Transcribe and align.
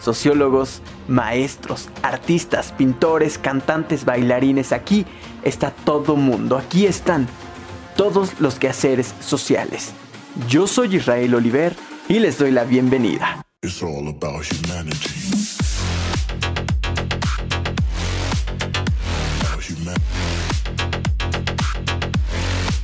sociólogos, 0.00 0.82
maestros, 1.08 1.88
artistas, 2.02 2.72
pintores, 2.72 3.38
cantantes, 3.38 4.04
bailarines. 4.04 4.72
Aquí 4.72 5.06
está 5.42 5.70
todo 5.70 6.16
mundo. 6.16 6.56
Aquí 6.56 6.86
están 6.86 7.28
todos 7.96 8.40
los 8.40 8.56
quehaceres 8.56 9.14
sociales. 9.20 9.92
Yo 10.48 10.66
soy 10.66 10.96
Israel 10.96 11.34
Oliver 11.34 11.74
y 12.08 12.18
les 12.18 12.38
doy 12.38 12.50
la 12.50 12.64
bienvenida. 12.64 13.44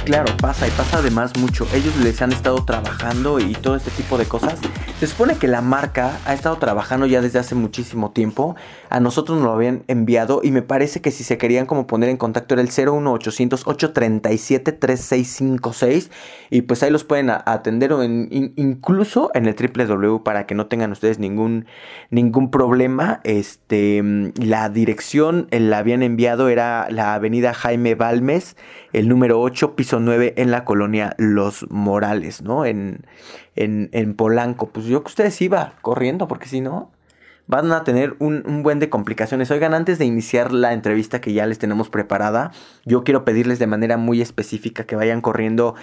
Claro, 0.06 0.32
pasa 0.40 0.68
y 0.68 0.70
pasa 0.70 0.98
además 0.98 1.36
mucho. 1.36 1.66
Ellos 1.74 1.96
les 1.96 2.22
han 2.22 2.30
estado 2.30 2.64
trabajando 2.64 3.40
y 3.40 3.54
todo 3.54 3.74
este 3.74 3.90
tipo 3.90 4.16
de 4.16 4.24
cosas. 4.24 4.56
Se 5.00 5.08
supone 5.08 5.34
que 5.34 5.48
la 5.48 5.62
marca 5.62 6.20
ha 6.24 6.32
estado 6.32 6.56
trabajando 6.58 7.06
ya 7.06 7.20
desde 7.20 7.40
hace 7.40 7.56
muchísimo 7.56 8.12
tiempo. 8.12 8.54
A 8.88 9.00
nosotros 9.00 9.36
nos 9.36 9.46
lo 9.46 9.52
habían 9.52 9.82
enviado 9.88 10.42
y 10.44 10.52
me 10.52 10.62
parece 10.62 11.00
que 11.00 11.10
si 11.10 11.24
se 11.24 11.38
querían 11.38 11.66
como 11.66 11.88
poner 11.88 12.08
en 12.08 12.18
contacto 12.18 12.54
era 12.54 12.62
el 12.62 12.68
01800 12.68 13.66
837 13.66 14.72
3656 14.72 16.10
y 16.50 16.62
pues 16.62 16.84
ahí 16.84 16.90
los 16.92 17.02
pueden 17.02 17.30
atender 17.30 17.92
o 17.92 18.04
incluso 18.04 19.32
en 19.34 19.46
el 19.46 19.56
www 19.56 20.22
para 20.22 20.46
que 20.46 20.54
no 20.54 20.66
tengan 20.66 20.92
ustedes 20.92 21.18
ningún 21.18 21.66
ningún 22.10 22.52
problema. 22.52 23.20
Este 23.24 24.04
la 24.36 24.68
dirección 24.68 25.48
eh, 25.50 25.58
la 25.58 25.78
habían 25.78 26.04
enviado 26.04 26.48
era 26.48 26.86
la 26.90 27.14
Avenida 27.14 27.52
Jaime 27.54 27.96
Balmes, 27.96 28.56
el 28.92 29.08
número 29.08 29.40
8 29.40 29.74
piso 29.74 29.95
9 30.00 30.34
en 30.36 30.50
la 30.50 30.64
colonia 30.64 31.14
Los 31.18 31.70
Morales, 31.70 32.42
¿no? 32.42 32.64
En, 32.64 33.06
en, 33.54 34.14
Polanco. 34.14 34.68
Pues 34.68 34.86
yo 34.86 35.02
que 35.02 35.08
ustedes 35.08 35.40
iba 35.40 35.74
corriendo, 35.82 36.28
porque 36.28 36.48
si 36.48 36.60
no, 36.60 36.90
van 37.46 37.72
a 37.72 37.84
tener 37.84 38.16
un, 38.18 38.42
un, 38.46 38.62
buen 38.62 38.78
de 38.78 38.88
complicaciones. 38.88 39.50
Oigan, 39.50 39.74
antes 39.74 39.98
de 39.98 40.04
iniciar 40.04 40.52
la 40.52 40.72
entrevista 40.72 41.20
que 41.20 41.32
ya 41.32 41.46
les 41.46 41.58
tenemos 41.58 41.88
preparada, 41.88 42.52
yo 42.84 43.04
quiero 43.04 43.24
pedirles 43.24 43.58
de 43.58 43.66
manera 43.66 43.96
muy 43.96 44.20
específica 44.20 44.84
que 44.84 44.96
vayan 44.96 45.20
corriendo 45.20 45.74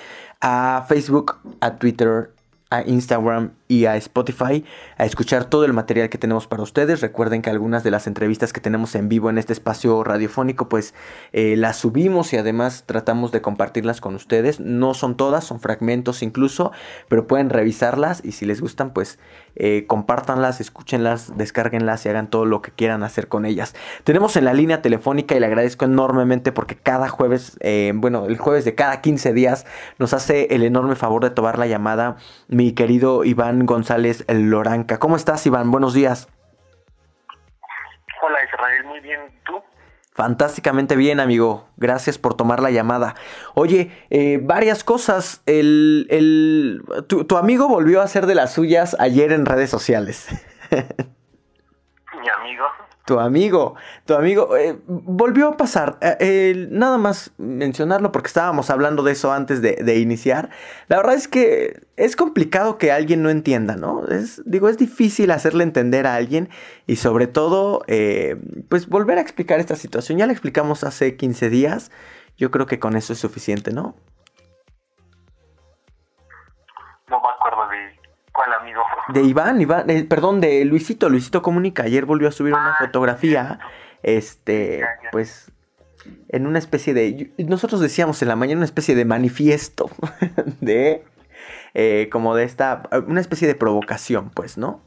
a 0.42 0.86
Facebook, 0.88 1.38
a 1.61 1.77
Twitter, 1.77 2.31
a 2.70 2.81
Instagram 2.81 3.52
y 3.73 3.88
a 3.88 3.95
Spotify 3.97 4.63
a 4.97 5.05
escuchar 5.05 5.45
todo 5.45 5.66
el 5.66 5.73
material 5.73 6.09
que 6.09 6.19
tenemos 6.19 6.45
para 6.45 6.61
ustedes. 6.61 7.02
Recuerden 7.02 7.41
que 7.41 7.49
algunas 7.49 7.83
de 7.83 7.89
las 7.89 8.05
entrevistas 8.05 8.53
que 8.53 8.61
tenemos 8.61 8.93
en 8.93 9.09
vivo 9.09 9.31
en 9.31 9.39
este 9.39 9.52
espacio 9.52 10.03
radiofónico 10.03 10.69
pues 10.69 10.93
eh, 11.31 11.55
las 11.57 11.77
subimos 11.77 12.33
y 12.33 12.38
además 12.38 12.83
tratamos 12.85 13.31
de 13.31 13.41
compartirlas 13.41 13.99
con 13.99 14.13
ustedes. 14.13 14.59
No 14.59 14.93
son 14.93 15.17
todas, 15.17 15.43
son 15.43 15.59
fragmentos 15.59 16.21
incluso, 16.21 16.71
pero 17.07 17.25
pueden 17.25 17.49
revisarlas 17.49 18.23
y 18.23 18.33
si 18.33 18.45
les 18.45 18.61
gustan 18.61 18.93
pues 18.93 19.17
eh, 19.55 19.85
compártanlas, 19.87 20.61
escúchenlas, 20.61 21.35
descárguenlas 21.35 22.05
y 22.05 22.09
hagan 22.09 22.30
todo 22.30 22.45
lo 22.45 22.61
que 22.61 22.71
quieran 22.71 23.02
hacer 23.02 23.27
con 23.27 23.45
ellas. 23.45 23.73
Tenemos 24.03 24.35
en 24.35 24.45
la 24.45 24.53
línea 24.53 24.83
telefónica 24.83 25.35
y 25.35 25.39
le 25.39 25.47
agradezco 25.47 25.85
enormemente 25.85 26.52
porque 26.52 26.75
cada 26.75 27.09
jueves, 27.09 27.58
eh, 27.59 27.91
bueno, 27.95 28.27
el 28.27 28.37
jueves 28.37 28.65
de 28.65 28.75
cada 28.75 29.02
15 29.02 29.33
días 29.33 29.65
nos 29.97 30.13
hace 30.13 30.53
el 30.53 30.63
enorme 30.63 30.95
favor 30.95 31.23
de 31.23 31.31
tomar 31.31 31.58
la 31.58 31.65
llamada 31.65 32.17
mi 32.47 32.73
querido 32.73 33.23
Iván 33.23 33.62
González 33.65 34.25
Loranca. 34.27 34.99
¿Cómo 34.99 35.15
estás, 35.15 35.45
Iván? 35.45 35.71
Buenos 35.71 35.93
días. 35.93 36.29
Hola, 38.21 38.37
Israel. 38.45 38.85
Muy 38.85 38.99
bien. 38.99 39.19
¿Tú? 39.45 39.61
Fantásticamente 40.13 40.95
bien, 40.95 41.19
amigo. 41.19 41.67
Gracias 41.75 42.19
por 42.19 42.35
tomar 42.35 42.61
la 42.61 42.69
llamada. 42.69 43.15
Oye, 43.55 43.91
eh, 44.11 44.39
varias 44.41 44.83
cosas. 44.83 45.41
El, 45.47 46.05
el, 46.11 46.83
tu, 47.07 47.37
amigo 47.37 47.67
volvió 47.67 47.99
a 47.99 48.03
hacer 48.03 48.27
de 48.27 48.35
las 48.35 48.53
suyas 48.53 48.95
ayer 48.99 49.31
en 49.31 49.45
redes 49.45 49.71
sociales. 49.71 50.27
Mi 50.71 52.30
amigo. 52.30 52.65
Tu 53.05 53.19
amigo, 53.19 53.75
tu 54.05 54.14
amigo, 54.14 54.55
eh, 54.55 54.80
volvió 54.87 55.49
a 55.49 55.58
pasar. 55.58 55.97
Eh, 56.21 56.67
nada 56.71 56.97
más 56.97 57.31
mencionarlo 57.37 58.14
porque 58.14 58.27
estábamos 58.27 58.69
hablando 58.69 59.03
de 59.03 59.11
eso 59.11 59.33
antes 59.33 59.61
de, 59.61 59.99
iniciar. 59.99 60.49
La 60.87 60.97
verdad 60.97 61.15
es 61.15 61.27
que 61.27 61.81
es 61.97 62.15
complicado 62.15 62.77
que 62.77 62.93
alguien 62.93 63.21
no 63.21 63.30
entienda, 63.30 63.75
¿no? 63.75 64.08
Es, 64.08 64.42
digo, 64.45 64.69
es 64.69 64.77
difícil 64.77 65.31
hacerle 65.31 65.65
entender 65.65 66.08
a 66.08 66.15
alguien 66.15 66.47
y 66.87 66.95
sobre 66.95 67.27
todo, 67.27 67.83
eh, 67.87 68.37
pues 68.69 68.87
volver 68.87 69.17
a 69.17 69.21
explicar 69.21 69.59
esta 69.59 69.75
situación. 69.75 70.17
Ya 70.17 70.25
la 70.25 70.31
explicamos 70.31 70.86
hace 70.86 71.17
15 71.17 71.49
días. 71.49 71.92
Yo 72.37 72.52
creo 72.52 72.67
que 72.67 72.80
con 72.80 72.95
eso 72.95 73.11
es 73.11 73.19
suficiente. 73.19 73.73
No 73.73 73.95
¿Cuál 78.43 78.59
amigo? 78.59 78.83
De 79.09 79.21
Iván, 79.21 79.61
Iván, 79.61 79.89
eh, 79.89 80.04
perdón, 80.04 80.42
de 80.42 80.65
Luisito, 80.65 81.09
Luisito 81.09 81.42
Comunica. 81.42 81.83
Ayer 81.83 82.05
volvió 82.05 82.27
a 82.27 82.31
subir 82.31 82.54
una 82.54 82.76
ah, 82.76 82.77
fotografía, 82.80 83.59
este, 84.02 84.83
pues, 85.11 85.52
en 86.30 86.48
una 86.48 86.59
especie 86.59 86.93
de, 86.93 87.31
nosotros 87.37 87.80
decíamos 87.80 88.21
en 88.21 88.27
la 88.27 88.36
mañana 88.36 88.59
una 88.59 88.65
especie 88.65 88.95
de 88.95 89.05
manifiesto 89.05 89.89
de, 90.61 91.05
eh, 91.73 92.09
como 92.11 92.36
de 92.36 92.43
esta, 92.43 92.83
una 93.08 93.21
especie 93.21 93.48
de 93.48 93.55
provocación, 93.55 94.30
pues, 94.30 94.58
¿no? 94.58 94.81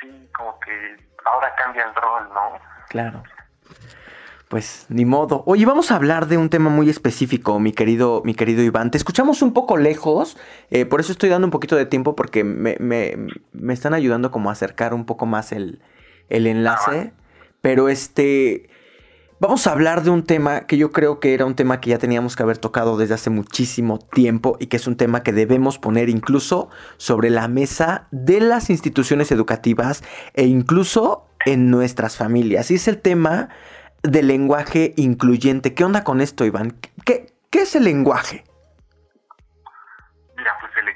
Sí, 0.00 0.28
como 0.36 0.58
que 0.60 0.96
ahora 1.24 1.54
cambia 1.56 1.84
el 1.84 1.94
rol, 1.94 2.28
¿no? 2.34 2.58
Claro 2.88 3.22
pues 4.54 4.86
ni 4.88 5.04
modo. 5.04 5.42
Oye, 5.46 5.66
vamos 5.66 5.90
a 5.90 5.96
hablar 5.96 6.28
de 6.28 6.38
un 6.38 6.48
tema 6.48 6.70
muy 6.70 6.88
específico, 6.88 7.58
mi 7.58 7.72
querido, 7.72 8.22
mi 8.24 8.34
querido 8.34 8.62
Iván. 8.62 8.92
Te 8.92 8.96
escuchamos 8.96 9.42
un 9.42 9.52
poco 9.52 9.76
lejos, 9.76 10.36
eh, 10.70 10.84
por 10.84 11.00
eso 11.00 11.10
estoy 11.10 11.28
dando 11.28 11.48
un 11.48 11.50
poquito 11.50 11.74
de 11.74 11.86
tiempo 11.86 12.14
porque 12.14 12.44
me, 12.44 12.76
están 13.72 13.94
ayudando 13.94 14.30
como 14.30 14.50
a 14.50 14.52
acercar 14.52 14.94
un 14.94 15.06
poco 15.06 15.26
más 15.26 15.50
el, 15.50 15.82
enlace. 16.28 17.12
Pero 17.62 17.88
este, 17.88 18.68
vamos 19.40 19.66
a 19.66 19.72
hablar 19.72 20.04
de 20.04 20.10
un 20.10 20.22
tema 20.22 20.68
que 20.68 20.76
yo 20.76 20.92
creo 20.92 21.18
que 21.18 21.34
era 21.34 21.46
un 21.46 21.56
tema 21.56 21.80
que 21.80 21.90
ya 21.90 21.98
teníamos 21.98 22.36
que 22.36 22.44
haber 22.44 22.58
tocado 22.58 22.96
desde 22.96 23.14
hace 23.14 23.30
muchísimo 23.30 23.98
tiempo 23.98 24.56
y 24.60 24.66
que 24.66 24.76
es 24.76 24.86
un 24.86 24.96
tema 24.96 25.24
que 25.24 25.32
debemos 25.32 25.80
poner 25.80 26.08
incluso 26.08 26.68
sobre 26.96 27.30
la 27.30 27.48
mesa 27.48 28.06
de 28.12 28.38
las 28.38 28.70
instituciones 28.70 29.32
educativas 29.32 30.04
e 30.32 30.44
incluso 30.44 31.26
en 31.44 31.72
nuestras 31.72 32.16
familias. 32.16 32.70
Y 32.70 32.76
es 32.76 32.86
el 32.86 33.00
tema 33.00 33.48
de 34.04 34.22
lenguaje 34.22 34.92
incluyente. 34.96 35.74
¿Qué 35.74 35.82
onda 35.82 36.04
con 36.04 36.20
esto, 36.20 36.44
Iván? 36.44 36.72
¿Qué, 37.06 37.32
qué 37.50 37.62
es 37.62 37.74
el 37.74 37.84
lenguaje? 37.84 38.44
Mira, 40.36 40.56
pues 40.60 40.72
el, 40.76 40.88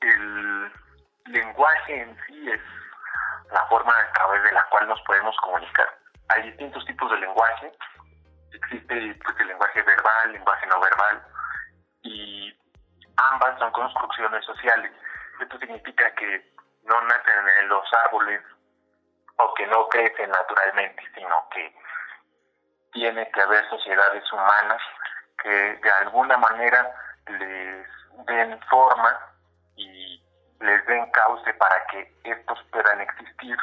el 0.00 0.72
lenguaje 1.26 2.02
en 2.02 2.16
sí 2.26 2.50
es 2.50 2.60
la 3.52 3.66
forma 3.66 3.92
a 3.92 4.12
través 4.14 4.42
de 4.42 4.52
la 4.52 4.66
cual 4.70 4.88
nos 4.88 5.00
podemos 5.02 5.36
comunicar. 5.44 5.86
Hay 6.28 6.42
distintos 6.50 6.84
tipos 6.86 7.10
de 7.10 7.18
lenguaje. 7.18 7.72
Existe 8.54 9.18
pues, 9.22 9.36
el 9.40 9.48
lenguaje 9.48 9.82
verbal, 9.82 10.26
el 10.26 10.32
lenguaje 10.32 10.66
no 10.66 10.80
verbal, 10.80 11.22
y 12.02 12.56
ambas 13.16 13.58
son 13.58 13.70
construcciones 13.72 14.44
sociales. 14.46 14.92
Esto 15.42 15.58
significa 15.58 16.10
que 16.14 16.52
no 16.84 17.00
nacen 17.02 17.48
en 17.60 17.68
los 17.68 17.84
árboles 18.06 18.40
o 19.36 19.54
que 19.54 19.66
no 19.66 19.88
crecen 19.88 20.30
naturalmente, 20.30 21.02
sino 21.14 21.36
que 21.50 21.79
tiene 22.92 23.30
que 23.30 23.40
haber 23.40 23.68
sociedades 23.68 24.32
humanas 24.32 24.82
que 25.42 25.48
de 25.48 25.90
alguna 26.00 26.36
manera 26.36 26.90
les 27.26 27.86
den 28.26 28.60
forma 28.68 29.18
y 29.76 30.22
les 30.60 30.86
den 30.86 31.10
cauce 31.12 31.54
para 31.54 31.86
que 31.86 32.12
estos 32.24 32.62
puedan 32.70 33.00
existir. 33.00 33.56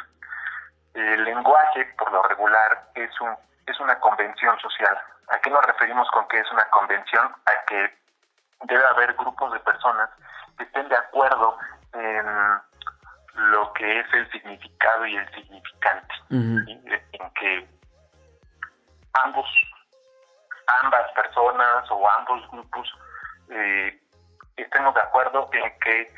El 0.94 1.24
lenguaje, 1.24 1.84
por 1.96 2.10
lo 2.10 2.22
regular, 2.24 2.90
es, 2.94 3.20
un, 3.20 3.36
es 3.66 3.78
una 3.80 3.98
convención 4.00 4.58
social. 4.58 4.98
¿A 5.28 5.38
qué 5.40 5.50
nos 5.50 5.64
referimos 5.64 6.10
con 6.10 6.26
que 6.28 6.40
es 6.40 6.50
una 6.50 6.64
convención? 6.70 7.26
A 7.46 7.64
que 7.66 7.94
debe 8.64 8.84
haber 8.86 9.14
grupos 9.14 9.52
de 9.52 9.60
personas 9.60 10.10
que 10.56 10.64
estén 10.64 10.88
de 10.88 10.96
acuerdo 10.96 11.56
en 11.92 12.26
lo 13.50 13.72
que 13.74 14.00
es 14.00 14.06
el 14.14 14.30
significado 14.32 15.06
y 15.06 15.16
el 15.16 15.34
significante. 15.34 16.14
En 16.30 17.30
que 17.34 17.77
ambos, 19.24 19.46
ambas 20.82 21.10
personas 21.12 21.90
o 21.90 22.10
ambos 22.18 22.50
grupos 22.50 22.92
eh, 23.50 23.98
estemos 24.56 24.94
de 24.94 25.00
acuerdo 25.00 25.48
en 25.52 25.78
que 25.80 26.12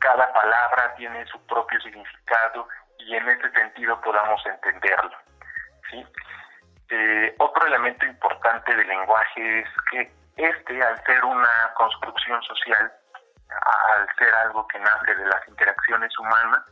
cada 0.00 0.32
palabra 0.32 0.94
tiene 0.96 1.24
su 1.26 1.38
propio 1.46 1.80
significado 1.80 2.68
y 2.98 3.14
en 3.14 3.28
ese 3.28 3.50
sentido 3.52 4.00
podamos 4.00 4.44
entenderlo. 4.46 5.16
¿sí? 5.90 6.04
Eh, 6.90 7.34
otro 7.38 7.66
elemento 7.66 8.06
importante 8.06 8.74
del 8.74 8.88
lenguaje 8.88 9.60
es 9.60 9.68
que 9.90 10.12
este, 10.36 10.82
al 10.82 11.02
ser 11.04 11.24
una 11.24 11.72
construcción 11.74 12.42
social, 12.42 12.92
al 13.48 14.08
ser 14.16 14.34
algo 14.34 14.66
que 14.68 14.78
nace 14.78 15.14
de 15.14 15.26
las 15.26 15.48
interacciones 15.48 16.18
humanas, 16.18 16.62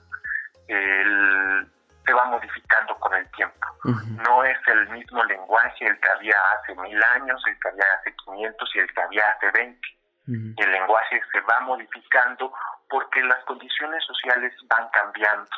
se 2.10 2.14
va 2.14 2.24
modificando 2.24 2.96
con 2.98 3.14
el 3.14 3.30
tiempo. 3.30 3.66
No 3.84 4.42
es 4.42 4.58
el 4.66 4.88
mismo 4.88 5.22
lenguaje 5.24 5.86
el 5.86 5.98
que 6.00 6.08
había 6.08 6.36
hace 6.52 6.74
mil 6.74 7.00
años, 7.04 7.40
el 7.46 7.58
que 7.60 7.68
había 7.68 7.84
hace 8.00 8.12
500 8.24 8.74
y 8.74 8.78
el 8.80 8.92
que 8.92 9.00
había 9.00 9.28
hace 9.30 9.50
20. 9.52 9.88
El 10.26 10.72
lenguaje 10.72 11.22
se 11.30 11.40
va 11.42 11.60
modificando 11.60 12.52
porque 12.88 13.22
las 13.22 13.44
condiciones 13.44 14.04
sociales 14.04 14.52
van 14.64 14.88
cambiando. 14.88 15.50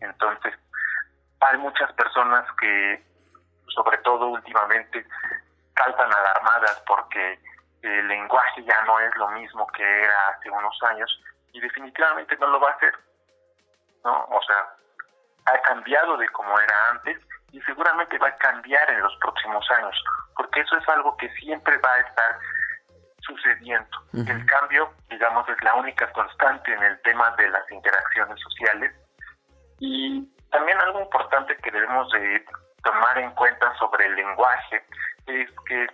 Entonces, 0.00 0.54
hay 1.40 1.56
muchas 1.58 1.90
personas 1.94 2.44
que, 2.60 3.02
sobre 3.68 3.96
todo 3.98 4.28
últimamente, 4.28 5.06
saltan 5.74 6.10
alarmadas 6.12 6.82
porque 6.86 7.38
el 7.80 8.08
lenguaje 8.08 8.62
ya 8.64 8.82
no 8.84 9.00
es 9.00 9.14
lo 9.16 9.28
mismo 9.30 9.66
que 9.68 9.82
era 9.82 10.28
hace 10.28 10.50
unos 10.50 10.82
años 10.82 11.22
y 11.52 11.60
definitivamente 11.60 12.36
no 12.36 12.48
lo 12.48 12.60
va 12.60 12.70
a 12.70 12.74
hacer. 12.74 12.94
¿no? 14.04 14.24
O 14.30 14.42
sea, 14.42 14.83
ha 15.46 15.62
cambiado 15.62 16.16
de 16.16 16.28
como 16.30 16.58
era 16.58 16.90
antes 16.90 17.18
y 17.52 17.60
seguramente 17.62 18.18
va 18.18 18.28
a 18.28 18.36
cambiar 18.36 18.90
en 18.90 19.00
los 19.00 19.14
próximos 19.20 19.64
años, 19.70 19.96
porque 20.36 20.60
eso 20.60 20.76
es 20.76 20.88
algo 20.88 21.16
que 21.16 21.28
siempre 21.34 21.78
va 21.78 21.94
a 21.94 22.00
estar 22.00 22.38
sucediendo. 23.20 23.98
El 24.12 24.44
cambio, 24.46 24.92
digamos, 25.08 25.48
es 25.48 25.62
la 25.62 25.74
única 25.74 26.10
constante 26.12 26.72
en 26.74 26.82
el 26.82 27.00
tema 27.02 27.30
de 27.36 27.48
las 27.48 27.70
interacciones 27.70 28.38
sociales 28.40 28.92
y 29.78 30.28
también 30.50 30.78
algo 30.80 31.00
importante 31.00 31.56
que 31.56 31.70
debemos 31.70 32.10
de 32.12 32.44
tomar 32.82 33.18
en 33.18 33.30
cuenta 33.32 33.74
sobre 33.78 34.06
el 34.06 34.14
lenguaje 34.14 34.84
es 35.26 35.50
que 35.66 35.86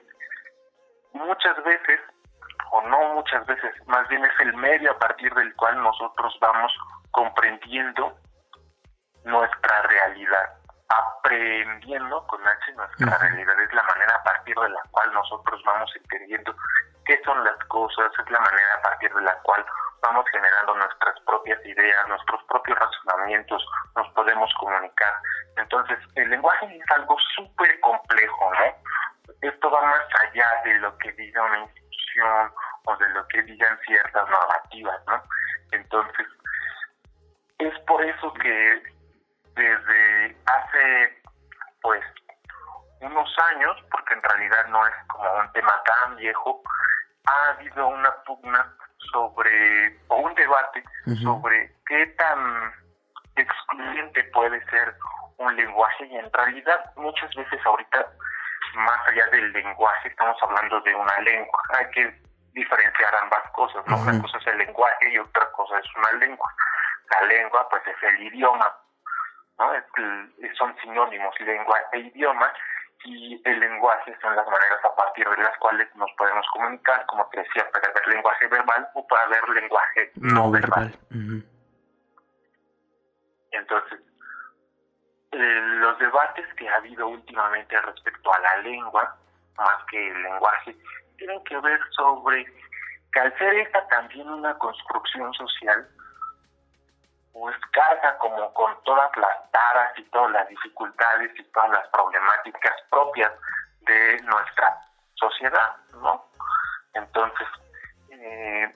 muchas 1.13 1.63
veces, 1.65 2.01
o 2.73 2.83
no 2.83 3.15
muchas 3.15 3.47
veces, 3.47 3.73
más 3.87 4.09
bien 4.09 4.25
es 4.25 4.41
el 4.41 4.55
medio 4.55 4.93
a 4.93 4.99
partir 4.99 5.33
del 5.35 5.55
cual 5.57 5.83
nosotros 5.83 6.37
vamos 6.41 6.73
comprendiendo 7.11 8.17
nuestra 9.25 9.83
realidad, 9.83 10.51
aprendiendo 10.89 12.27
con 12.27 12.41
H 12.47 12.73
nuestra 12.75 13.19
realidad, 13.19 13.61
es 13.61 13.73
la 13.73 13.83
manera 13.83 14.15
a 14.15 14.23
partir 14.23 14.57
de 14.57 14.69
la 14.69 14.83
cual 14.91 15.13
nosotros 15.13 15.63
vamos 15.65 15.91
entendiendo 15.97 16.55
qué 17.05 17.21
son 17.25 17.43
las 17.45 17.57
cosas, 17.67 18.11
es 18.19 18.31
la 18.31 18.41
manera 18.41 18.75
a 18.79 18.83
partir 18.83 19.13
de 19.15 19.23
la 19.23 19.35
cual 19.43 19.65
vamos 20.03 20.25
generando 20.31 20.75
nuestras 20.75 21.21
propias 21.27 21.65
ideas, 21.67 22.09
nuestros 22.09 22.43
propios 22.45 22.79
razonamientos, 22.79 23.65
nos 23.97 24.09
podemos 24.13 24.53
comunicar. 24.59 25.13
Entonces, 25.57 25.99
el 26.15 26.31
lenguaje 26.31 26.67
es 26.67 26.91
algo 26.93 27.17
súper 27.37 27.60
sobre 51.17 51.73
qué 51.87 52.07
tan 52.19 52.73
excluyente 53.37 54.25
puede 54.33 54.65
ser 54.67 54.95
un 55.39 55.57
lenguaje 55.57 56.07
y 56.07 56.17
en 56.17 56.33
realidad 56.33 56.93
muchas 56.97 57.35
veces 57.35 57.61
ahorita, 57.65 58.07
más 58.75 59.09
allá 59.09 59.27
del 59.29 59.53
lenguaje, 59.53 60.09
estamos 60.09 60.37
hablando 60.43 60.81
de 60.83 60.95
una 60.95 61.19
lengua. 61.21 61.63
Hay 61.79 61.91
que 61.91 62.21
diferenciar 62.53 63.15
ambas 63.23 63.51
cosas, 63.53 63.87
¿no? 63.87 63.97
Una 63.99 64.21
cosa 64.21 64.39
es 64.39 64.47
el 64.49 64.59
lenguaje 64.59 65.11
y 65.11 65.19
otra 65.19 65.51
cosa 65.53 65.79
es 65.79 65.87
una 65.97 66.13
lengua. 66.19 66.53
La 67.11 67.27
lengua, 67.27 67.67
pues, 67.71 67.83
es 67.87 68.03
el 68.03 68.23
idioma, 68.23 68.77
¿no? 69.59 69.75
Es, 69.75 69.85
son 70.57 70.77
sinónimos, 70.81 71.35
lengua 71.41 71.79
e 71.93 71.99
idioma, 71.99 72.53
y 73.05 73.41
el 73.45 73.61
lenguaje 73.61 74.17
son 74.21 74.37
las 74.37 74.47
maneras 74.47 74.85
a 74.85 74.95
partir 74.95 75.29
de 75.29 75.43
las 75.43 75.57
cuales 75.59 75.89
nos 75.97 76.11
podemos 76.19 76.47
comunicar, 76.53 77.07
como 77.07 77.27
te 77.31 77.39
decía, 77.41 77.67
puede 77.73 77.87
haber 77.87 78.09
lenguaje 78.09 78.47
verbal 78.49 78.89
o 78.95 79.07
puede 79.07 79.23
haber 79.23 79.49
lenguaje 79.49 80.13
no, 80.17 80.51
verbal. 80.51 80.95
Entonces, 83.53 84.01
eh, 85.33 85.61
los 85.79 85.99
debates 85.99 86.47
que 86.55 86.69
ha 86.69 86.77
habido 86.77 87.09
últimamente 87.09 87.81
respecto 87.81 88.33
a 88.33 88.39
la 88.41 88.57
lengua, 88.63 89.17
más 89.57 89.85
que 89.91 90.11
el 90.11 90.23
lenguaje, 90.23 90.77
tienen 91.17 91.43
que 91.45 91.59
ver 91.61 91.81
sobre 91.91 92.45
que 93.13 93.21
al 93.21 93.37
ser 93.39 93.55
esta 93.55 93.87
también 93.89 94.29
una 94.29 94.57
construcción 94.59 95.33
social, 95.35 95.89
pues 97.33 97.57
carga 97.73 98.19
como 98.19 98.53
con 98.55 98.83
todas 98.85 99.11
las 99.17 99.51
taras 99.51 99.99
y 99.99 100.05
todas 100.11 100.33
las 100.33 100.49
dificultades 100.49 101.31
y 101.39 101.45
todas 101.53 101.71
las 101.71 101.89
problemáticas 101.89 102.75
propias 102.91 103.33
de 103.83 104.21
nuestra 104.23 104.79
sociedad, 105.15 105.77
¿no? 105.95 106.25
Entonces, 106.95 107.49
eh, 108.11 108.75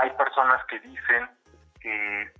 hay 0.00 0.10
personas 0.10 0.64
que 0.66 0.78
dicen 0.80 1.30
que, 1.80 2.32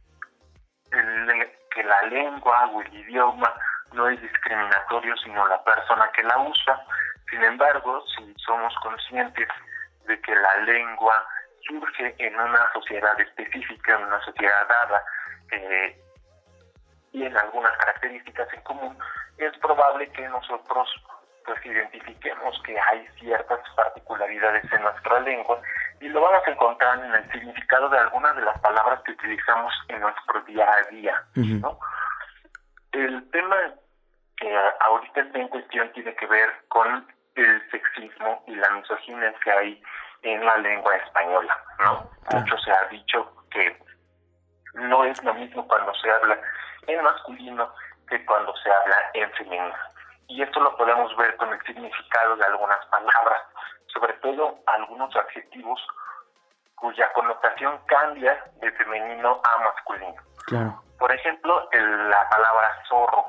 que 1.75 1.85
la 1.85 2.03
lengua 2.03 2.67
o 2.69 2.83
el 2.83 2.95
idioma 2.95 3.53
no 3.93 4.09
es 4.09 4.21
discriminatorio, 4.21 5.17
sino 5.19 5.47
la 5.49 5.63
persona 5.65 6.11
que 6.15 6.23
la 6.23 6.39
usa. 6.39 6.81
Sin 7.31 7.43
embargo, 7.43 8.05
si 8.17 8.35
somos 8.39 8.75
conscientes 8.83 9.49
de 10.07 10.21
que 10.21 10.35
la 10.35 10.57
lengua 10.59 11.27
surge 11.67 12.15
en 12.19 12.35
una 12.35 12.73
sociedad 12.73 13.19
específica, 13.21 13.97
en 13.97 14.05
una 14.05 14.21
sociedad 14.25 14.69
dada, 14.69 15.05
eh, 15.51 16.01
y 17.13 17.25
en 17.25 17.37
algunas 17.37 17.77
características 17.79 18.49
en 18.53 18.61
común, 18.63 18.97
es 19.39 19.57
probable 19.59 20.11
que 20.13 20.29
nosotros 20.29 20.89
pues 21.45 21.67
identifiquemos 21.67 22.61
que 22.65 22.79
hay 22.79 23.07
ciertas 23.19 23.61
particularidades 23.75 24.65
en 24.73 24.83
nuestra 24.83 25.21
lengua 25.21 25.61
y 26.01 26.09
lo 26.09 26.21
vamos 26.21 26.43
a 26.47 26.51
encontrar 26.51 27.05
en 27.05 27.15
el 27.15 27.33
significado 27.33 27.89
de 27.89 27.99
algunas 27.99 28.37
de 28.37 28.43
las 28.43 28.59
palabras 28.61 29.01
que 29.03 29.13
utilizamos 29.13 29.73
en 29.89 30.01
nuestro 30.01 30.41
día 30.43 30.69
a 30.71 30.91
día. 30.91 31.23
¿no? 31.35 31.79
El 32.93 33.31
tema 33.31 33.57
que 34.37 34.57
ahorita 34.81 35.21
está 35.21 35.39
en 35.39 35.49
cuestión 35.49 35.93
tiene 35.93 36.15
que 36.15 36.27
ver 36.27 36.51
con 36.69 37.07
el 37.35 37.71
sexismo 37.71 38.45
y 38.47 38.55
la 38.55 38.71
misoginia 38.71 39.35
que 39.43 39.51
hay 39.51 39.83
en 40.23 40.45
la 40.45 40.57
lengua 40.59 40.97
española, 40.97 41.57
¿no? 41.81 42.11
Mucho 42.33 42.57
se 42.59 42.71
ha 42.71 42.85
dicho 42.89 43.33
que 43.51 43.77
no 44.75 45.05
es 45.05 45.23
lo 45.23 45.35
mismo 45.35 45.67
cuando 45.67 45.95
se 45.95 46.11
habla 46.11 46.39
en 46.87 47.03
masculino 47.03 47.73
que 48.09 48.25
cuando 48.25 48.55
se 48.57 48.71
habla 48.71 48.97
en 49.15 49.31
femenino. 49.33 49.75
Y 50.29 50.43
esto 50.43 50.61
lo 50.61 50.77
podemos 50.77 51.15
ver 51.17 51.37
con 51.37 51.53
el 51.53 51.61
significado 51.63 52.37
de 52.37 52.45
algunas 52.45 52.85
palabras, 52.87 53.43
sobre 53.87 54.15
todo 54.15 54.59
algunos 54.67 55.15
adjetivos 55.17 55.81
cuya 56.77 57.13
connotación 57.13 57.79
cambia 57.87 58.45
de 58.61 58.73
femenino 58.73 59.41
a 59.45 59.65
masculino. 59.65 60.83
Por 60.99 61.13
ejemplo, 61.13 61.69
el, 61.73 62.11
la 62.11 62.29
palabra 62.29 62.69
zorro. 62.89 63.25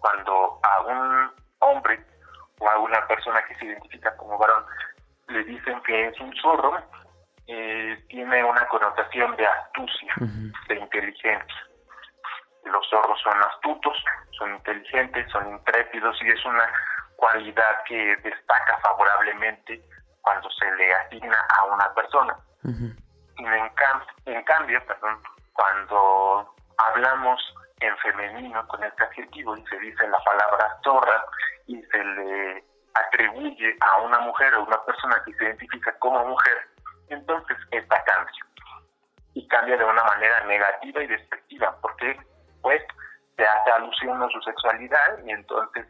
cuando 0.00 0.60
a 0.62 0.80
un 0.82 1.32
hombre 1.60 2.04
o 2.58 2.68
a 2.68 2.78
una 2.78 3.06
persona 3.06 3.42
que 3.46 3.54
se 3.56 3.64
identifica 3.64 4.14
como 4.16 4.36
varón 4.36 4.64
le 5.28 5.44
dicen 5.44 5.80
que 5.82 6.08
es 6.08 6.20
un 6.20 6.34
zorro, 6.36 6.82
eh, 7.46 8.04
tiene 8.08 8.44
una 8.44 8.66
connotación 8.68 9.36
de 9.36 9.46
astucia, 9.46 10.14
de 10.68 10.74
inteligencia. 10.76 11.66
Los 12.64 12.88
zorros 12.88 13.20
son 13.20 13.42
astutos, 13.42 14.04
son 14.38 14.54
inteligentes, 14.54 15.30
son 15.30 15.50
intrépidos 15.50 16.16
y 16.22 16.28
es 16.28 16.44
una 16.44 16.70
cualidad 17.16 17.82
que 17.86 18.16
destaca 18.16 18.78
favorablemente 18.78 19.82
cuando 20.22 20.50
se 20.50 20.70
le 20.76 20.94
asigna 20.94 21.38
a 21.58 21.64
una 21.64 21.94
persona. 21.94 22.36
y 23.36 23.44
en, 23.44 23.70
en 24.26 24.44
cambio, 24.44 24.84
perdón, 24.86 25.20
cuando 25.52 26.54
hablamos 26.78 27.54
en 27.80 27.96
femenino 27.98 28.66
con 28.68 28.82
este 28.82 29.04
adjetivo 29.04 29.56
y 29.56 29.66
se 29.66 29.78
dice 29.78 30.08
la 30.08 30.18
palabra 30.18 30.78
zorra 30.82 31.24
y 31.66 31.82
se 31.82 32.04
le 32.04 32.64
atribuye 32.94 33.76
a 33.80 34.02
una 34.02 34.20
mujer 34.20 34.54
o 34.54 34.64
una 34.64 34.82
persona 34.84 35.22
que 35.24 35.34
se 35.34 35.44
identifica 35.44 35.96
como 35.98 36.24
mujer, 36.26 36.68
entonces 37.08 37.56
esta 37.70 38.02
cambia. 38.04 38.46
Y 39.34 39.46
cambia 39.48 39.76
de 39.76 39.84
una 39.84 40.04
manera 40.04 40.44
negativa 40.44 41.02
y 41.02 41.08
despectiva, 41.08 41.76
porque 41.80 42.16
pues 42.62 42.82
se 43.36 43.44
hace 43.44 43.70
alusión 43.72 44.22
a 44.22 44.28
su 44.28 44.40
sexualidad 44.42 45.18
y 45.24 45.30
entonces 45.30 45.86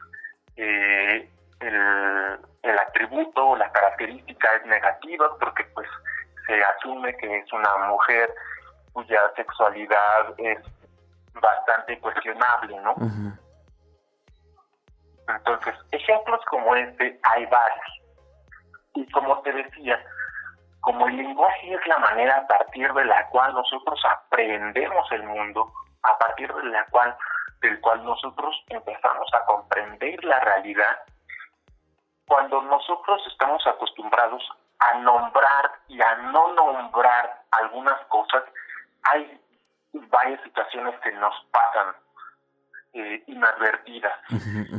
eh, 0.57 1.31
el, 1.61 2.39
el 2.63 2.79
atributo 2.79 3.49
o 3.49 3.57
la 3.57 3.71
característica 3.71 4.57
es 4.57 4.67
negativa 4.67 5.29
porque 5.39 5.65
pues 5.75 5.89
se 6.47 6.63
asume 6.63 7.15
que 7.17 7.39
es 7.39 7.53
una 7.53 7.77
mujer 7.89 8.35
cuya 8.93 9.21
sexualidad 9.37 10.35
es 10.39 10.59
bastante 11.35 11.99
cuestionable, 11.99 12.81
¿no? 12.81 12.95
Entonces, 15.29 15.75
ejemplos 15.91 16.41
como 16.51 16.75
este 16.77 17.19
hay 17.23 17.47
varios. 17.47 17.87
Y 18.95 19.11
como 19.11 19.41
te 19.43 19.53
decía, 19.53 20.03
como 20.81 21.07
el 21.09 21.17
lenguaje 21.17 21.75
es 21.75 21.87
la 21.87 21.99
manera 21.99 22.37
a 22.37 22.47
partir 22.47 22.93
de 22.93 23.05
la 23.05 23.27
cual 23.29 23.55
nosotros 23.55 24.01
aprendemos 24.05 25.11
el 25.13 25.23
mundo, 25.25 25.73
a 26.03 26.19
partir 26.19 26.53
de 26.53 26.65
la 26.65 26.85
cual 26.87 27.17
del 27.61 27.81
cual 27.81 28.05
nosotros 28.05 28.55
empezamos 28.69 29.27
a 29.33 29.45
comprender 29.47 30.23
la 30.23 30.39
realidad, 30.41 30.99
cuando 32.27 32.61
nosotros 32.63 33.23
estamos 33.27 33.67
acostumbrados 33.67 34.43
a 34.81 34.99
nombrar 34.99 35.71
y 35.89 36.01
a 36.03 36.15
no 36.17 36.53
nombrar 36.53 37.43
algunas 37.53 37.99
cosas, 38.07 38.45
hay 39.05 39.41
varias 39.95 40.43
situaciones 40.43 40.99
que 41.01 41.13
nos 41.13 41.35
pasan 41.51 41.95
eh, 42.95 43.23
inadvertidas. 43.27 44.13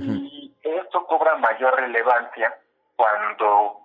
Y 0.01 0.53
esto 0.63 1.05
cobra 1.05 1.36
mayor 1.36 1.75
relevancia 1.75 2.57
cuando 2.95 3.81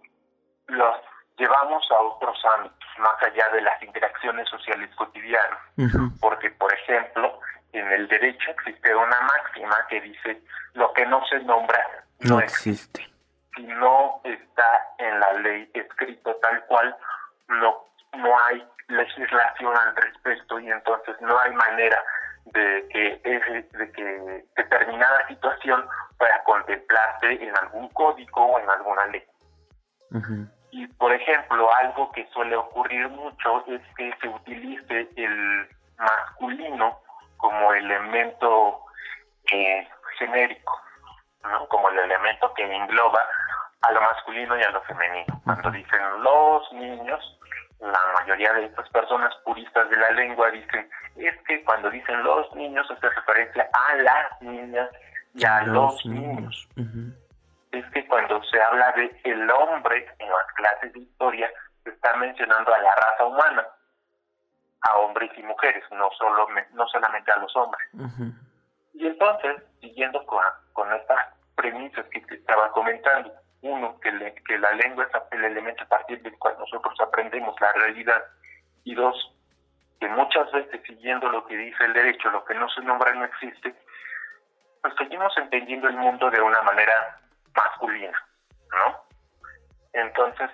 los 0.68 0.96
llevamos 1.36 1.84
a 1.90 2.00
otros 2.00 2.38
ámbitos, 2.56 2.88
más 2.98 3.22
allá 3.22 3.48
de 3.52 3.62
las 3.62 3.82
interacciones 3.82 4.48
sociales 4.48 4.88
cotidianas. 4.94 5.58
Porque, 6.20 6.50
por 6.50 6.72
ejemplo, 6.72 7.40
en 7.72 7.90
el 7.92 8.08
derecho 8.08 8.50
existe 8.50 8.94
una 8.94 9.20
máxima 9.20 9.86
que 9.88 10.00
dice, 10.00 10.42
lo 10.74 10.92
que 10.92 11.06
no 11.06 11.24
se 11.26 11.40
nombra 11.40 11.84
no, 12.20 12.38
existe. 12.40 13.08
Si 13.56 13.62
no 13.62 14.20
está 14.24 14.94
en 14.98 15.20
la 15.20 15.32
ley 15.34 15.70
escrito 15.74 16.36
tal 16.36 16.64
cual, 16.66 16.96
no, 17.48 17.86
no 18.12 18.40
hay 18.46 18.64
legislación 18.88 19.74
al 19.76 19.96
respecto 19.96 20.60
y 20.60 20.70
entonces 20.70 21.16
no 21.20 21.38
hay 21.38 21.52
manera 21.52 22.02
de 22.52 22.88
que, 22.88 23.20
de 23.78 23.92
que 23.92 24.44
determinada 24.56 25.26
situación 25.28 25.84
pueda 26.18 26.42
contemplarse 26.44 27.32
en 27.42 27.56
algún 27.56 27.88
código 27.90 28.44
o 28.46 28.58
en 28.58 28.70
alguna 28.70 29.06
ley. 29.06 29.24
Y, 30.72 30.86
por 30.86 31.12
ejemplo, 31.12 31.68
algo 31.76 32.10
que 32.12 32.26
suele 32.32 32.56
ocurrir 32.56 33.08
mucho 33.08 33.64
es 33.66 33.80
que 33.96 34.12
se 34.20 34.28
utilice 34.28 35.08
el 35.16 35.68
masculino 35.98 36.98
como 37.36 37.72
elemento 37.72 38.80
eh, 39.52 39.88
genérico, 40.18 40.80
¿no? 41.42 41.66
como 41.68 41.88
el 41.90 41.98
elemento 41.98 42.52
que 42.54 42.64
engloba 42.64 43.20
a 43.82 43.92
lo 43.92 44.00
masculino 44.00 44.58
y 44.58 44.62
a 44.62 44.70
lo 44.70 44.82
femenino. 44.82 45.40
Cuando 45.44 45.70
dicen 45.70 46.22
los 46.22 46.72
niños, 46.72 47.39
la 47.80 48.00
mayoría 48.18 48.52
de 48.52 48.66
estas 48.66 48.88
personas 48.90 49.34
puristas 49.44 49.88
de 49.88 49.96
la 49.96 50.10
lengua 50.10 50.50
dicen, 50.50 50.88
es 51.16 51.34
que 51.46 51.64
cuando 51.64 51.90
dicen 51.90 52.22
los 52.22 52.54
niños 52.54 52.90
hace 52.90 53.08
referencia 53.08 53.68
a 53.72 53.94
las 53.96 54.42
niñas 54.42 54.90
y 55.34 55.44
a 55.44 55.62
los, 55.62 56.04
niños. 56.04 56.68
es 57.72 57.84
que 57.92 58.06
cuando 58.06 58.42
se 58.44 58.60
habla 58.60 58.92
de 58.92 59.20
el 59.24 59.50
hombre 59.50 60.06
en 60.18 60.28
las 60.28 60.46
clases 60.56 60.92
de 60.92 61.00
historia, 61.00 61.50
se 61.84 61.90
está 61.90 62.14
mencionando 62.16 62.74
a 62.74 62.78
la 62.78 62.94
raza 62.94 63.24
humana, 63.24 63.66
a 64.82 64.96
hombres 64.98 65.30
y 65.36 65.42
mujeres, 65.42 65.84
no 65.92 66.10
solo 66.18 66.48
no 66.72 66.86
solamente 66.88 67.32
a 67.32 67.36
los 67.36 67.54
hombres. 67.56 67.88
Y 68.92 69.06
entonces, 69.06 69.62
siguiendo 69.80 70.24
con, 70.26 70.42
con 70.72 70.92
estas 70.92 71.18
premisas 71.54 72.04
que 72.08 72.20
te 72.20 72.34
estaba 72.34 72.70
comentando, 72.72 73.32
uno, 73.62 73.98
que, 74.00 74.10
la 74.58 74.72
lengua 74.72 75.04
es 75.04 75.22
el 75.32 75.44
elemento 75.44 75.84
a 75.84 75.88
partir 75.88 76.22
del 76.22 76.36
cual 76.38 76.56
nosotros 76.58 76.94
aprendemos 77.00 77.54
la 77.60 77.72
realidad, 77.72 78.24
y 78.84 78.94
dos, 78.94 79.34
que 80.00 80.08
muchas 80.08 80.50
veces 80.52 80.80
siguiendo 80.86 81.28
lo 81.28 81.46
que 81.46 81.56
dice 81.56 81.84
el 81.84 81.92
derecho, 81.92 82.30
lo 82.30 82.44
que 82.44 82.54
no 82.54 82.68
se 82.70 82.80
nombra 82.82 83.12
no 83.14 83.24
existe, 83.24 83.74
pues 84.80 84.94
seguimos 84.96 85.36
entendiendo 85.36 85.88
el 85.88 85.96
mundo 85.96 86.30
de 86.30 86.40
una 86.40 86.62
manera 86.62 87.20
masculina, 87.54 88.26
¿no? 88.72 88.96
Entonces, 89.92 90.50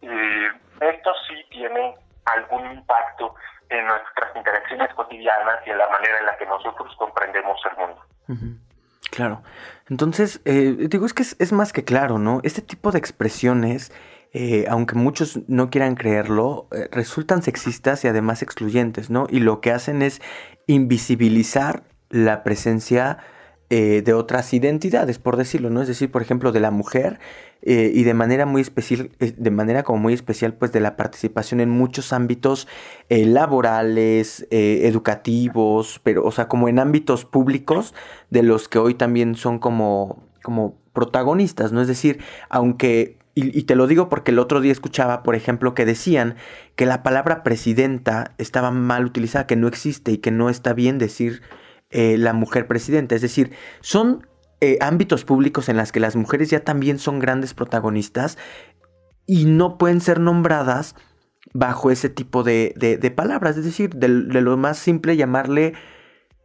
eh, 0.00 0.48
esto 0.80 1.12
sí 1.28 1.44
tiene 1.50 1.94
algún 2.24 2.64
impacto 2.72 3.34
en 3.68 3.86
nuestras 3.86 4.34
interacciones 4.34 4.92
cotidianas 4.94 5.66
y 5.66 5.70
en 5.70 5.78
la 5.78 5.88
manera 5.88 6.18
en 6.18 6.26
la 6.26 6.36
que 6.38 6.46
nosotros 6.46 6.94
comprendemos 6.96 7.60
el 7.70 7.76
mundo. 7.76 8.60
Claro. 9.10 9.42
Entonces, 9.88 10.40
eh, 10.44 10.88
digo, 10.88 11.06
es 11.06 11.14
que 11.14 11.22
es, 11.22 11.52
más 11.52 11.72
que 11.72 11.84
claro, 11.84 12.18
¿no? 12.18 12.40
Este 12.44 12.62
tipo 12.62 12.92
de 12.92 12.98
expresiones, 12.98 13.92
eh, 14.32 14.66
aunque 14.68 14.94
muchos 14.94 15.40
no 15.48 15.70
quieran 15.70 15.96
creerlo, 15.96 16.68
resultan 16.92 17.42
sexistas 17.42 18.04
y 18.04 18.08
además 18.08 18.42
excluyentes, 18.42 19.10
¿no? 19.10 19.26
Y 19.28 19.40
lo 19.40 19.60
que 19.60 19.72
hacen 19.72 20.02
es 20.02 20.20
invisibilizar 20.66 21.82
la 22.10 22.44
presencia 22.44 23.18
eh, 23.72 24.02
de 24.04 24.14
otras 24.14 24.52
identidades, 24.52 25.20
por 25.20 25.36
decirlo, 25.36 25.70
¿no? 25.70 25.80
Es 25.80 25.86
decir, 25.86 26.10
por 26.10 26.22
ejemplo, 26.22 26.50
de 26.50 26.58
la 26.58 26.72
mujer 26.72 27.20
eh, 27.62 27.92
y 27.94 28.02
de 28.02 28.14
manera 28.14 28.44
muy 28.44 28.62
especial, 28.62 29.12
eh, 29.20 29.32
de 29.36 29.50
manera 29.52 29.84
como 29.84 30.00
muy 30.00 30.12
especial, 30.12 30.54
pues 30.54 30.72
de 30.72 30.80
la 30.80 30.96
participación 30.96 31.60
en 31.60 31.70
muchos 31.70 32.12
ámbitos 32.12 32.66
laborales, 33.08 34.44
educativos, 34.50 36.00
pero, 36.02 36.24
o 36.24 36.32
sea, 36.32 36.48
como 36.48 36.68
en 36.68 36.80
ámbitos 36.80 37.24
públicos 37.24 37.94
de 38.28 38.42
los 38.42 38.66
que 38.66 38.80
hoy 38.80 38.94
también 38.94 39.36
son 39.36 39.60
como, 39.60 40.24
como 40.42 40.76
protagonistas, 40.92 41.70
¿no? 41.70 41.80
Es 41.80 41.86
decir, 41.86 42.18
aunque 42.48 43.18
y, 43.36 43.56
y, 43.56 43.62
te 43.62 43.76
lo 43.76 43.86
digo 43.86 44.08
porque 44.08 44.32
el 44.32 44.40
otro 44.40 44.60
día 44.60 44.72
escuchaba, 44.72 45.22
por 45.22 45.36
ejemplo, 45.36 45.76
que 45.76 45.84
decían 45.84 46.34
que 46.74 46.86
la 46.86 47.04
palabra 47.04 47.44
presidenta 47.44 48.34
estaba 48.38 48.72
mal 48.72 49.04
utilizada, 49.04 49.46
que 49.46 49.54
no 49.54 49.68
existe 49.68 50.10
y 50.10 50.18
que 50.18 50.32
no 50.32 50.50
está 50.50 50.72
bien 50.72 50.98
decir 50.98 51.40
eh, 51.90 52.16
la 52.18 52.32
mujer 52.32 52.66
presidenta. 52.66 53.14
Es 53.14 53.22
decir, 53.22 53.52
son 53.80 54.26
eh, 54.60 54.78
ámbitos 54.80 55.24
públicos 55.24 55.68
en 55.68 55.76
las 55.76 55.92
que 55.92 56.00
las 56.00 56.16
mujeres 56.16 56.50
ya 56.50 56.60
también 56.60 56.98
son 56.98 57.18
grandes 57.18 57.54
protagonistas 57.54 58.38
y 59.26 59.44
no 59.46 59.78
pueden 59.78 60.00
ser 60.00 60.20
nombradas 60.20 60.94
bajo 61.52 61.90
ese 61.90 62.08
tipo 62.08 62.42
de, 62.42 63.12
palabras. 63.16 63.56
Es 63.56 63.64
decir, 63.64 63.90
de, 63.94 64.08
lo 64.08 64.56
más 64.56 64.78
simple 64.78 65.16
llamarle 65.16 65.74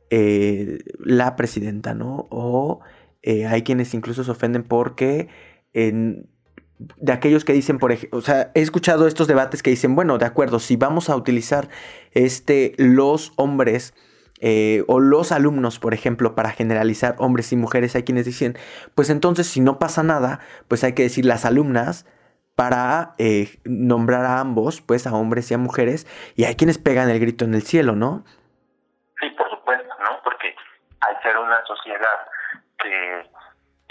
eh, 0.09 0.79
la 0.99 1.35
presidenta, 1.35 1.93
¿no? 1.93 2.27
O 2.29 2.81
hay 3.23 3.63
quienes 3.63 3.95
incluso 3.95 4.23
se 4.23 4.29
ofenden 4.29 4.61
porque 4.61 5.29
de 6.77 7.11
aquellos 7.11 7.45
que 7.45 7.53
dicen, 7.53 7.79
por 7.79 7.91
ejemplo, 7.91 8.19
o 8.19 8.21
sea, 8.21 8.51
he 8.53 8.61
escuchado 8.61 9.07
estos 9.07 9.27
debates 9.27 9.63
que 9.63 9.69
dicen, 9.69 9.95
bueno, 9.95 10.17
de 10.17 10.25
acuerdo, 10.25 10.59
si 10.59 10.75
vamos 10.75 11.09
a 11.09 11.15
utilizar 11.15 11.69
este, 12.11 12.73
los 12.77 13.33
hombres 13.35 13.93
eh, 14.47 14.83
o 14.87 14.99
los 14.99 15.31
alumnos, 15.31 15.79
por 15.79 15.95
ejemplo, 15.95 16.35
para 16.35 16.51
generalizar 16.51 17.15
hombres 17.17 17.51
y 17.51 17.55
mujeres, 17.55 17.95
hay 17.95 18.03
quienes 18.03 18.25
dicen, 18.25 18.55
pues 18.93 19.09
entonces 19.09 19.47
si 19.47 19.59
no 19.59 19.79
pasa 19.79 20.03
nada, 20.03 20.39
pues 20.67 20.83
hay 20.83 20.93
que 20.93 21.01
decir 21.01 21.25
las 21.25 21.45
alumnas 21.45 22.05
para 22.55 23.15
eh, 23.17 23.57
nombrar 23.65 24.23
a 24.25 24.39
ambos, 24.39 24.81
pues 24.81 25.07
a 25.07 25.15
hombres 25.15 25.49
y 25.49 25.55
a 25.55 25.57
mujeres, 25.57 26.05
y 26.35 26.43
hay 26.43 26.53
quienes 26.55 26.77
pegan 26.77 27.09
el 27.09 27.19
grito 27.19 27.43
en 27.43 27.55
el 27.55 27.63
cielo, 27.63 27.95
¿no? 27.95 28.23
Sí, 29.19 29.31
por 29.31 29.49
supuesto, 29.49 29.89
¿no? 30.03 30.21
Porque 30.23 30.55
al 30.99 31.19
ser 31.23 31.39
una 31.39 31.65
sociedad 31.65 32.19
que 32.77 33.21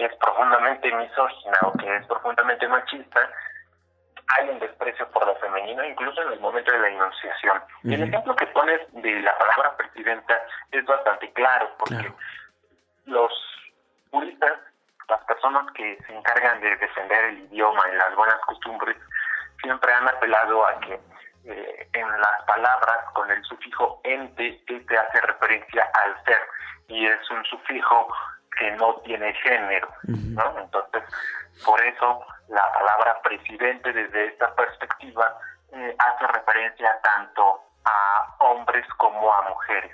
es 0.06 0.16
profundamente 0.20 0.86
misógina 0.94 1.58
o 1.62 1.72
que 1.72 1.96
es 1.96 2.06
profundamente 2.06 2.68
machista, 2.68 3.28
hay 4.28 4.48
un 4.48 4.58
desprecio 4.58 5.08
por 5.10 5.26
lo 5.26 5.34
femenino, 5.36 5.84
incluso 5.84 6.22
en 6.22 6.32
el 6.32 6.40
momento 6.40 6.72
de 6.72 6.78
la 6.78 6.88
enunciación. 6.88 7.62
El 7.84 8.02
ejemplo 8.02 8.34
que 8.36 8.46
pones 8.48 8.80
de 8.92 9.20
la 9.20 9.36
palabra 9.38 9.76
presidenta 9.76 10.40
es 10.72 10.84
bastante 10.84 11.32
claro, 11.32 11.70
porque 11.78 12.12
los 13.06 13.32
puristas, 14.10 14.52
las 15.08 15.24
personas 15.24 15.70
que 15.72 15.98
se 16.06 16.16
encargan 16.16 16.60
de 16.60 16.76
defender 16.76 17.24
el 17.24 17.38
idioma 17.44 17.82
y 17.92 17.96
las 17.96 18.14
buenas 18.16 18.40
costumbres, 18.46 18.96
siempre 19.62 19.92
han 19.92 20.08
apelado 20.08 20.66
a 20.66 20.80
que 20.80 21.00
eh, 21.46 21.88
en 21.92 22.08
las 22.08 22.42
palabras 22.46 22.98
con 23.12 23.30
el 23.30 23.42
sufijo 23.44 24.00
ente, 24.04 24.62
este 24.66 24.98
hace 24.98 25.20
referencia 25.20 25.90
al 26.02 26.24
ser, 26.24 26.40
y 26.88 27.06
es 27.06 27.30
un 27.30 27.44
sufijo 27.44 28.08
que 28.58 28.70
no 28.72 28.94
tiene 29.04 29.32
género, 29.34 29.88
¿no? 30.04 30.58
Entonces, 30.58 31.02
por 31.64 31.80
eso 31.84 32.24
la 32.48 32.72
palabra 32.72 33.20
presidente 33.22 33.92
desde 33.92 34.26
esta 34.26 34.54
perspectiva 34.54 35.38
eh, 35.72 35.96
hace 35.98 36.26
referencia 36.26 37.00
tanto 37.02 37.60
a 37.84 38.36
hombres 38.40 38.86
como 38.96 39.32
a 39.32 39.48
mujeres. 39.48 39.92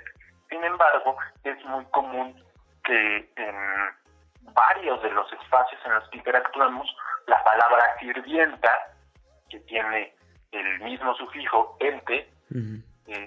Sin 0.49 0.63
embargo, 0.63 1.17
es 1.43 1.63
muy 1.65 1.85
común 1.85 2.43
que 2.83 3.31
en 3.35 3.55
varios 4.53 5.01
de 5.01 5.11
los 5.11 5.31
espacios 5.33 5.79
en 5.85 5.93
los 5.93 6.09
que 6.09 6.17
interactuamos, 6.17 6.87
la 7.27 7.43
palabra 7.43 7.97
sirvienta, 7.99 8.69
que 9.49 9.59
tiene 9.61 10.13
el 10.51 10.79
mismo 10.81 11.13
sufijo 11.15 11.77
ente, 11.79 12.29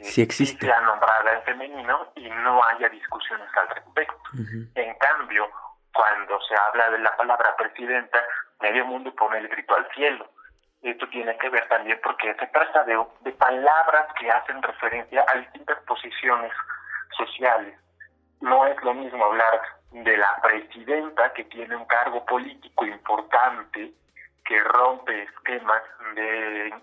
eh, 0.05 0.23
existe. 0.23 0.67
sea 0.67 0.81
nombrada 0.81 1.33
en 1.35 1.43
femenino 1.43 2.13
y 2.17 2.29
no 2.29 2.65
haya 2.65 2.89
discusiones 2.89 3.49
al 3.57 3.69
respecto. 3.69 4.23
En 4.75 4.95
cambio, 4.99 5.49
cuando 5.93 6.41
se 6.43 6.55
habla 6.57 6.91
de 6.91 6.99
la 6.99 7.17
palabra 7.17 7.55
presidenta, 7.57 8.23
medio 8.61 8.85
mundo 8.85 9.15
pone 9.15 9.39
el 9.39 9.49
grito 9.49 9.75
al 9.77 9.89
cielo. 9.95 10.31
Esto 10.83 11.09
tiene 11.09 11.37
que 11.39 11.49
ver 11.49 11.67
también 11.69 11.99
porque 12.03 12.35
se 12.35 12.47
trata 12.49 12.85
de, 12.85 13.03
de 13.21 13.33
palabras 13.33 14.07
que 14.19 14.31
hacen 14.31 14.61
referencia 14.63 15.25
a 15.29 15.39
distintas 15.39 15.79
posiciones 15.85 16.53
sociales. 17.17 17.79
No 18.41 18.67
es 18.67 18.77
lo 18.83 18.93
mismo 18.93 19.25
hablar 19.25 19.63
de 19.93 20.17
la 20.17 20.37
presidenta 20.43 21.33
que 21.33 21.45
tiene 21.45 21.77
un 21.77 21.87
cargo 21.87 22.27
político 22.27 22.85
importante 22.85 23.93
que 24.45 24.61
rompe 24.61 25.23
esquemas 25.23 25.83
de, 26.15 26.75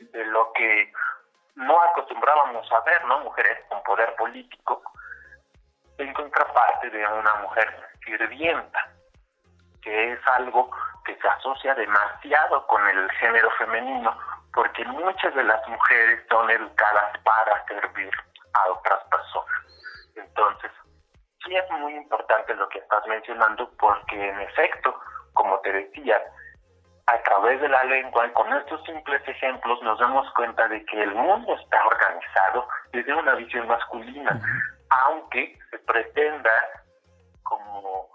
de 0.00 0.24
lo 0.26 0.52
que 0.54 0.92
no 1.60 1.80
acostumbrábamos 1.82 2.70
a 2.72 2.80
ver, 2.80 3.04
¿no? 3.04 3.20
Mujeres 3.20 3.58
con 3.68 3.82
poder 3.82 4.14
político 4.16 4.82
en 5.98 6.12
contraparte 6.14 6.90
de 6.90 7.06
una 7.06 7.34
mujer 7.36 7.68
sirvienta, 8.04 8.88
que 9.82 10.12
es 10.12 10.26
algo 10.34 10.70
que 11.04 11.16
se 11.16 11.28
asocia 11.28 11.74
demasiado 11.74 12.66
con 12.66 12.86
el 12.88 13.10
género 13.12 13.50
femenino, 13.52 14.16
porque 14.54 14.84
muchas 14.86 15.34
de 15.34 15.44
las 15.44 15.66
mujeres 15.68 16.24
son 16.30 16.50
educadas 16.50 17.18
para 17.24 17.64
servir 17.66 18.10
a 18.54 18.70
otras 18.70 19.04
personas. 19.04 19.60
Entonces, 20.16 20.70
sí 21.44 21.54
es 21.54 21.70
muy 21.70 21.94
importante 21.94 22.54
lo 22.54 22.68
que 22.70 22.78
estás 22.78 23.06
mencionando, 23.06 23.70
porque 23.78 24.28
en 24.28 24.40
efecto, 24.40 24.98
como 25.34 25.60
te 25.60 25.72
decía, 25.72 26.20
a 27.12 27.22
través 27.22 27.60
de 27.60 27.68
la 27.68 27.82
lengua 27.84 28.26
y 28.26 28.32
con 28.32 28.52
estos 28.52 28.84
simples 28.84 29.20
ejemplos 29.26 29.82
nos 29.82 29.98
damos 29.98 30.32
cuenta 30.34 30.68
de 30.68 30.84
que 30.84 31.02
el 31.02 31.14
mundo 31.14 31.56
está 31.60 31.84
organizado 31.84 32.68
desde 32.92 33.14
una 33.14 33.34
visión 33.34 33.66
masculina, 33.66 34.40
aunque 34.90 35.58
se 35.70 35.78
pretenda 35.78 36.50
como 37.42 38.08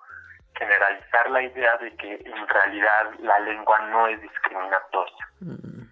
generalizar 0.58 1.30
la 1.30 1.44
idea 1.44 1.78
de 1.78 1.94
que 1.98 2.14
en 2.14 2.48
realidad 2.48 3.12
la 3.20 3.40
lengua 3.40 3.80
no 3.90 4.08
es 4.08 4.22
discriminatoria. 4.22 5.28
Mm, 5.42 5.90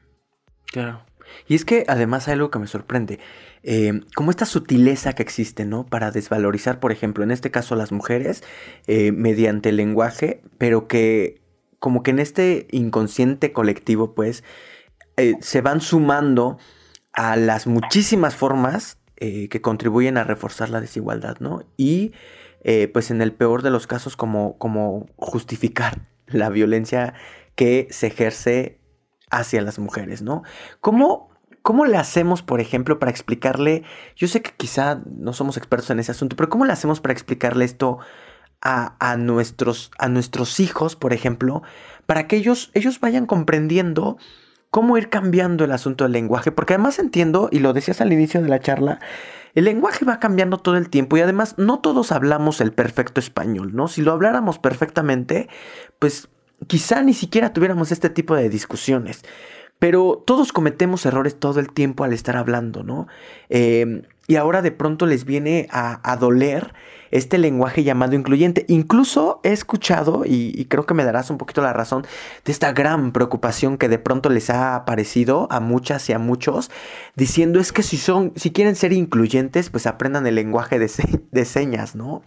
claro. 0.72 1.02
Y 1.48 1.56
es 1.56 1.66
que 1.66 1.86
además 1.88 2.28
hay 2.28 2.36
algo 2.36 2.52
que 2.52 2.60
me 2.60 2.68
sorprende, 2.68 3.20
eh, 3.64 4.02
como 4.16 4.30
esta 4.30 4.46
sutileza 4.46 5.14
que 5.14 5.24
existe, 5.24 5.66
¿no? 5.66 5.86
Para 5.86 6.12
desvalorizar, 6.12 6.80
por 6.80 6.92
ejemplo, 6.92 7.24
en 7.24 7.32
este 7.32 7.52
caso 7.52 7.76
a 7.76 7.78
las 7.78 7.92
mujeres, 7.92 8.44
eh, 8.88 9.12
mediante 9.12 9.70
el 9.70 9.78
lenguaje, 9.78 10.42
pero 10.58 10.88
que 10.88 11.43
como 11.84 12.02
que 12.02 12.12
en 12.12 12.20
este 12.20 12.66
inconsciente 12.72 13.52
colectivo, 13.52 14.16
pues, 14.16 14.46
eh, 15.18 15.34
se 15.42 15.60
van 15.60 15.82
sumando 15.82 16.58
a 17.12 17.36
las 17.36 17.68
muchísimas 17.68 18.38
formas 18.38 19.00
eh, 19.18 19.50
que 19.50 19.60
contribuyen 19.60 20.18
a 20.18 20.24
reforzar 20.24 20.70
la 20.70 20.80
desigualdad, 20.80 21.40
¿no? 21.42 21.66
Y, 21.76 22.14
eh, 22.64 22.88
pues, 22.88 23.12
en 23.12 23.22
el 23.22 23.34
peor 23.34 23.64
de 23.64 23.70
los 23.70 23.86
casos, 23.86 24.16
como, 24.16 24.58
como 24.58 25.08
justificar 25.18 26.08
la 26.28 26.48
violencia 26.48 27.16
que 27.56 27.90
se 27.92 28.08
ejerce 28.08 28.80
hacia 29.30 29.62
las 29.62 29.78
mujeres, 29.78 30.22
¿no? 30.22 30.44
¿Cómo, 30.80 31.32
¿Cómo 31.64 31.86
le 31.86 31.98
hacemos, 31.98 32.44
por 32.44 32.62
ejemplo, 32.62 32.98
para 32.98 33.12
explicarle, 33.12 33.84
yo 34.16 34.30
sé 34.30 34.42
que 34.42 34.52
quizá 34.56 35.02
no 35.06 35.34
somos 35.34 35.58
expertos 35.58 35.90
en 35.90 36.00
ese 36.00 36.12
asunto, 36.12 36.38
pero 36.38 36.48
¿cómo 36.48 36.64
le 36.64 36.72
hacemos 36.72 37.02
para 37.02 37.12
explicarle 37.12 37.66
esto 37.66 38.00
a, 38.64 39.18
nuestros, 39.18 39.92
a 39.98 40.08
nuestros 40.08 40.60
hijos, 40.62 40.96
por 40.96 41.12
ejemplo, 41.12 41.64
para 42.06 42.28
que 42.28 42.38
ellos, 42.38 42.72
ellos 42.74 43.00
vayan 43.02 43.26
comprendiendo 43.26 44.18
cómo 44.70 44.98
ir 44.98 45.10
cambiando 45.10 45.66
el 45.66 45.72
asunto 45.74 46.06
del 46.06 46.14
lenguaje, 46.14 46.52
porque 46.52 46.74
además 46.74 46.98
entiendo, 46.98 47.50
y 47.52 47.60
lo 47.60 47.74
decías 47.74 48.00
al 48.00 48.14
inicio 48.14 48.42
de 48.42 48.48
la 48.48 48.60
charla, 48.60 49.00
el 49.54 49.66
lenguaje 49.66 50.06
va 50.06 50.20
cambiando 50.20 50.58
todo 50.58 50.78
el 50.78 50.90
tiempo 50.90 51.18
y 51.18 51.22
además 51.22 51.56
no 51.58 51.80
todos 51.80 52.12
hablamos 52.12 52.62
el 52.62 52.72
perfecto 52.72 53.20
español, 53.20 53.76
¿no? 53.76 53.88
Si 53.88 54.02
lo 54.02 54.14
habláramos 54.14 54.58
perfectamente, 54.58 55.48
pues 56.00 56.30
quizá 56.68 57.04
ni 57.04 57.14
siquiera 57.14 57.54
tuviéramos 57.54 57.92
este 57.92 58.10
tipo 58.10 58.36
de 58.36 58.50
discusiones. 58.50 59.24
Pero 59.78 60.24
todos 60.26 60.54
cometemos 60.54 61.06
errores 61.06 61.38
todo 61.38 61.60
el 61.60 61.72
tiempo 61.72 62.04
al 62.06 62.14
estar 62.14 62.38
hablando, 62.38 62.84
¿no? 62.84 63.08
Eh, 63.50 64.04
y 64.28 64.38
ahora 64.38 64.62
de 64.62 64.72
pronto 64.72 65.06
les 65.06 65.26
viene 65.26 65.68
a, 65.72 66.16
doler 66.18 66.74
este 67.14 67.38
lenguaje 67.38 67.84
llamado 67.84 68.16
incluyente. 68.16 68.66
Incluso 68.68 69.40
he 69.44 69.52
escuchado, 69.52 70.24
y, 70.26 70.66
creo 70.68 70.86
que 70.86 70.96
me 70.96 71.06
darás 71.06 71.30
un 71.30 71.38
poquito 71.38 71.62
la 71.62 71.72
razón, 71.72 72.04
de 72.44 72.52
esta 72.52 72.74
gran 72.74 73.12
preocupación 73.14 73.78
que 73.78 73.88
de 73.88 74.00
pronto 74.00 74.30
les 74.30 74.50
ha 74.50 74.76
aparecido 74.76 75.48
a 75.52 75.60
muchas 75.60 76.10
y 76.10 76.14
a 76.14 76.20
muchos, 76.20 76.72
diciendo 77.16 77.60
es 77.60 77.72
que 77.72 77.84
si 77.84 77.98
son, 77.98 78.34
si 78.36 78.52
quieren 78.52 78.76
ser 78.76 78.94
incluyentes, 78.94 79.70
pues 79.70 79.86
aprendan 79.86 80.26
el 80.26 80.34
lenguaje 80.36 80.80
de, 80.80 80.90
de 81.32 81.46
señas, 81.46 81.96
¿no? 81.96 82.24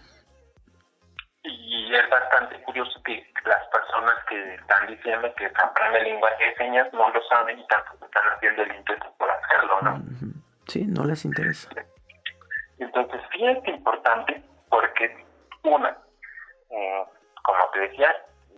Y 1.43 1.93
es 1.93 2.09
bastante 2.09 2.63
curioso 2.63 3.03
que 3.05 3.27
las 3.45 3.67
personas 3.67 4.15
que 4.29 4.55
están 4.55 4.87
diciendo 4.87 5.29
que 5.37 5.47
aprenden 5.47 6.03
el 6.03 6.13
lenguaje 6.13 6.45
de 6.45 6.57
señas 6.59 6.87
no 6.93 7.11
lo 7.11 7.21
saben 7.29 7.59
y 7.59 7.67
tampoco 7.67 8.07
están 8.07 8.23
haciendo 8.37 8.63
el 8.63 8.77
intento 8.77 9.07
por 9.19 9.29
hacerlo, 9.31 9.81
¿no? 9.83 10.03
Sí, 10.69 10.85
no 10.87 11.05
les 11.05 11.25
interesa. 11.25 11.71
Entonces, 12.79 13.21
sí 13.33 13.45
es 13.45 13.67
importante 13.67 14.43
porque, 14.97 15.25
una, 15.65 15.97
eh, 16.71 17.05
como 17.43 17.71
te 17.73 17.81
decía, 17.81 18.09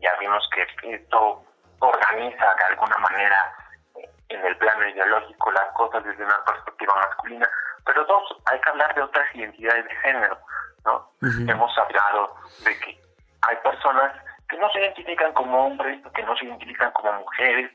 ya 0.00 0.10
vimos 0.20 0.48
que 0.54 0.94
esto 0.94 1.42
organiza 1.80 2.54
de 2.54 2.64
alguna 2.70 2.96
manera 2.98 3.54
eh, 3.96 4.08
en 4.28 4.46
el 4.46 4.56
plano 4.56 4.88
ideológico 4.88 5.50
las 5.52 5.72
cosas 5.72 6.04
desde 6.04 6.24
una 6.24 6.44
perspectiva 6.44 6.94
masculina, 6.94 7.48
pero 7.84 8.04
dos, 8.04 8.36
hay 8.50 8.60
que 8.60 8.70
hablar 8.70 8.94
de 8.94 9.02
otras 9.02 9.34
identidades 9.34 9.84
de 9.84 9.94
género, 9.96 10.38
¿no? 10.84 11.10
Hemos 11.22 11.76
hablado 11.78 12.36
de 12.64 12.78
que 12.78 13.00
hay 13.42 13.56
personas 13.56 14.12
que 14.48 14.58
no 14.58 14.70
se 14.70 14.80
identifican 14.80 15.32
como 15.32 15.66
hombres, 15.66 16.00
que 16.14 16.22
no 16.22 16.36
se 16.36 16.44
identifican 16.44 16.90
como 16.92 17.12
mujeres, 17.14 17.70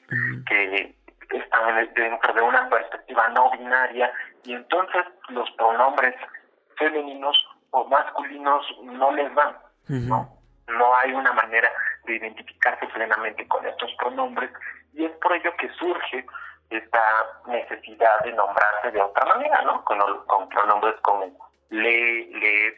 que 0.47 0.95
están 1.31 1.93
dentro 1.95 2.33
de 2.33 2.41
una 2.41 2.69
perspectiva 2.69 3.27
no 3.29 3.51
binaria 3.51 4.11
y 4.43 4.53
entonces 4.53 5.03
los 5.29 5.49
pronombres 5.51 6.15
femeninos 6.77 7.35
o 7.73 7.85
masculinos 7.85 8.65
no 8.83 9.11
les 9.11 9.33
van, 9.33 9.57
¿no? 9.87 10.29
No 10.67 10.95
hay 10.95 11.11
una 11.11 11.33
manera 11.33 11.69
de 12.05 12.15
identificarse 12.15 12.85
plenamente 12.87 13.47
con 13.47 13.65
estos 13.65 13.91
pronombres 13.95 14.51
y 14.93 15.05
es 15.05 15.11
por 15.17 15.33
ello 15.33 15.51
que 15.57 15.69
surge 15.73 16.25
esta 16.69 17.01
necesidad 17.47 18.19
de 18.23 18.33
nombrarse 18.33 18.91
de 18.91 19.01
otra 19.01 19.25
manera, 19.25 19.61
¿no? 19.63 19.83
Con, 19.85 19.99
con 20.27 20.49
pronombres 20.49 20.95
como 21.01 21.25
le, 21.69 22.25
le 22.27 22.77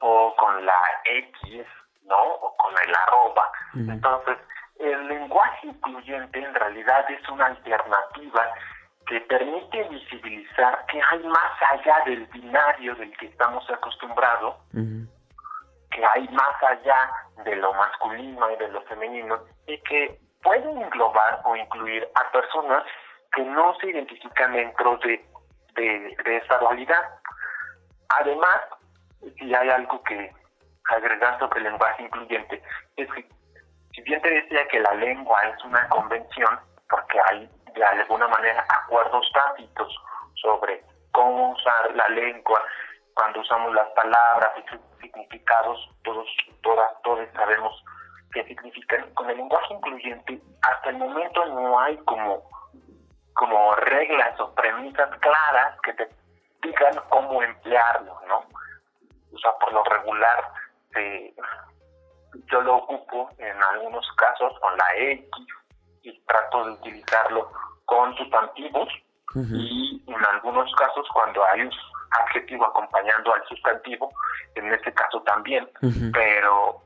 o 0.00 0.34
con 0.36 0.64
la 0.64 0.80
X, 1.04 1.66
¿no? 2.04 2.16
O 2.16 2.56
con 2.56 2.74
el 2.86 2.94
arroba. 2.94 3.50
Entonces, 3.74 4.36
el 4.78 5.08
lenguaje 5.08 5.68
incluyente 5.68 6.38
en 6.38 6.54
realidad 6.54 7.10
es 7.10 7.26
una 7.30 7.46
alternativa 7.46 8.46
que 9.06 9.20
permite 9.22 9.88
visibilizar 9.88 10.79
que 10.90 11.00
hay 11.00 11.22
más 11.24 11.52
allá 11.70 12.00
del 12.04 12.26
binario 12.26 12.94
del 12.96 13.16
que 13.16 13.26
estamos 13.26 13.68
acostumbrados, 13.70 14.56
que 14.72 16.04
hay 16.04 16.28
más 16.28 16.62
allá 16.62 17.10
de 17.44 17.56
lo 17.56 17.72
masculino 17.74 18.50
y 18.50 18.56
de 18.56 18.68
lo 18.68 18.82
femenino, 18.82 19.38
y 19.66 19.78
que 19.82 20.18
puede 20.42 20.68
englobar 20.70 21.40
o 21.44 21.56
incluir 21.56 22.08
a 22.14 22.32
personas 22.32 22.84
que 23.32 23.42
no 23.42 23.74
se 23.76 23.90
identifican 23.90 24.52
dentro 24.52 24.96
de, 24.98 25.24
de, 25.74 26.16
de 26.24 26.36
esa 26.38 26.58
realidad. 26.58 27.02
Además, 28.18 28.60
si 29.38 29.54
hay 29.54 29.68
algo 29.68 30.02
que 30.02 30.32
agregar 30.90 31.38
sobre 31.38 31.58
el 31.58 31.64
lenguaje 31.64 32.02
incluyente, 32.02 32.62
es 32.96 33.08
que 33.12 33.28
si 33.92 34.02
bien 34.02 34.20
te 34.22 34.30
decía 34.30 34.66
que 34.68 34.80
la 34.80 34.94
lengua 34.94 35.40
es 35.42 35.64
una 35.64 35.88
convención, 35.88 36.58
porque 36.88 37.20
hay 37.26 37.48
de 37.74 37.84
alguna 37.84 38.26
manera 38.26 38.64
acuerdos 38.68 39.30
tácitos 39.32 39.96
sobre 40.40 40.84
cómo 41.12 41.52
usar 41.52 41.94
la 41.94 42.08
lengua, 42.08 42.60
cuando 43.14 43.40
usamos 43.40 43.74
las 43.74 43.88
palabras 43.90 44.50
y 44.58 44.70
sus 44.70 44.80
significados, 45.00 45.88
todos, 46.04 46.26
todas, 46.62 46.90
todos 47.02 47.28
sabemos 47.34 47.84
qué 48.32 48.44
significan. 48.44 49.12
Con 49.14 49.28
el 49.30 49.36
lenguaje 49.36 49.74
incluyente, 49.74 50.40
hasta 50.62 50.90
el 50.90 50.96
momento 50.96 51.44
no 51.46 51.78
hay 51.80 51.96
como, 51.98 52.42
como 53.34 53.74
reglas 53.76 54.38
o 54.40 54.54
premisas 54.54 55.10
claras 55.18 55.78
que 55.82 55.92
te 55.94 56.08
digan 56.62 56.94
cómo 57.08 57.42
emplearlo, 57.42 58.20
¿no? 58.26 58.44
O 59.32 59.38
sea, 59.38 59.52
por 59.58 59.72
lo 59.72 59.82
regular, 59.84 60.52
eh, 60.96 61.34
yo 62.46 62.60
lo 62.62 62.76
ocupo 62.76 63.30
en 63.38 63.62
algunos 63.62 64.06
casos 64.16 64.58
con 64.60 64.76
la 64.76 64.96
X 64.96 65.28
y 66.02 66.18
trato 66.20 66.64
de 66.64 66.72
utilizarlo 66.72 67.50
con 67.84 68.16
sustantivos 68.16 68.88
y 69.34 70.02
en 70.06 70.24
algunos 70.26 70.72
casos 70.74 71.06
cuando 71.12 71.44
hay 71.46 71.62
un 71.62 71.70
adjetivo 72.10 72.66
acompañando 72.66 73.32
al 73.32 73.46
sustantivo, 73.46 74.10
en 74.54 74.72
este 74.72 74.92
caso 74.92 75.22
también, 75.22 75.68
pero 76.12 76.82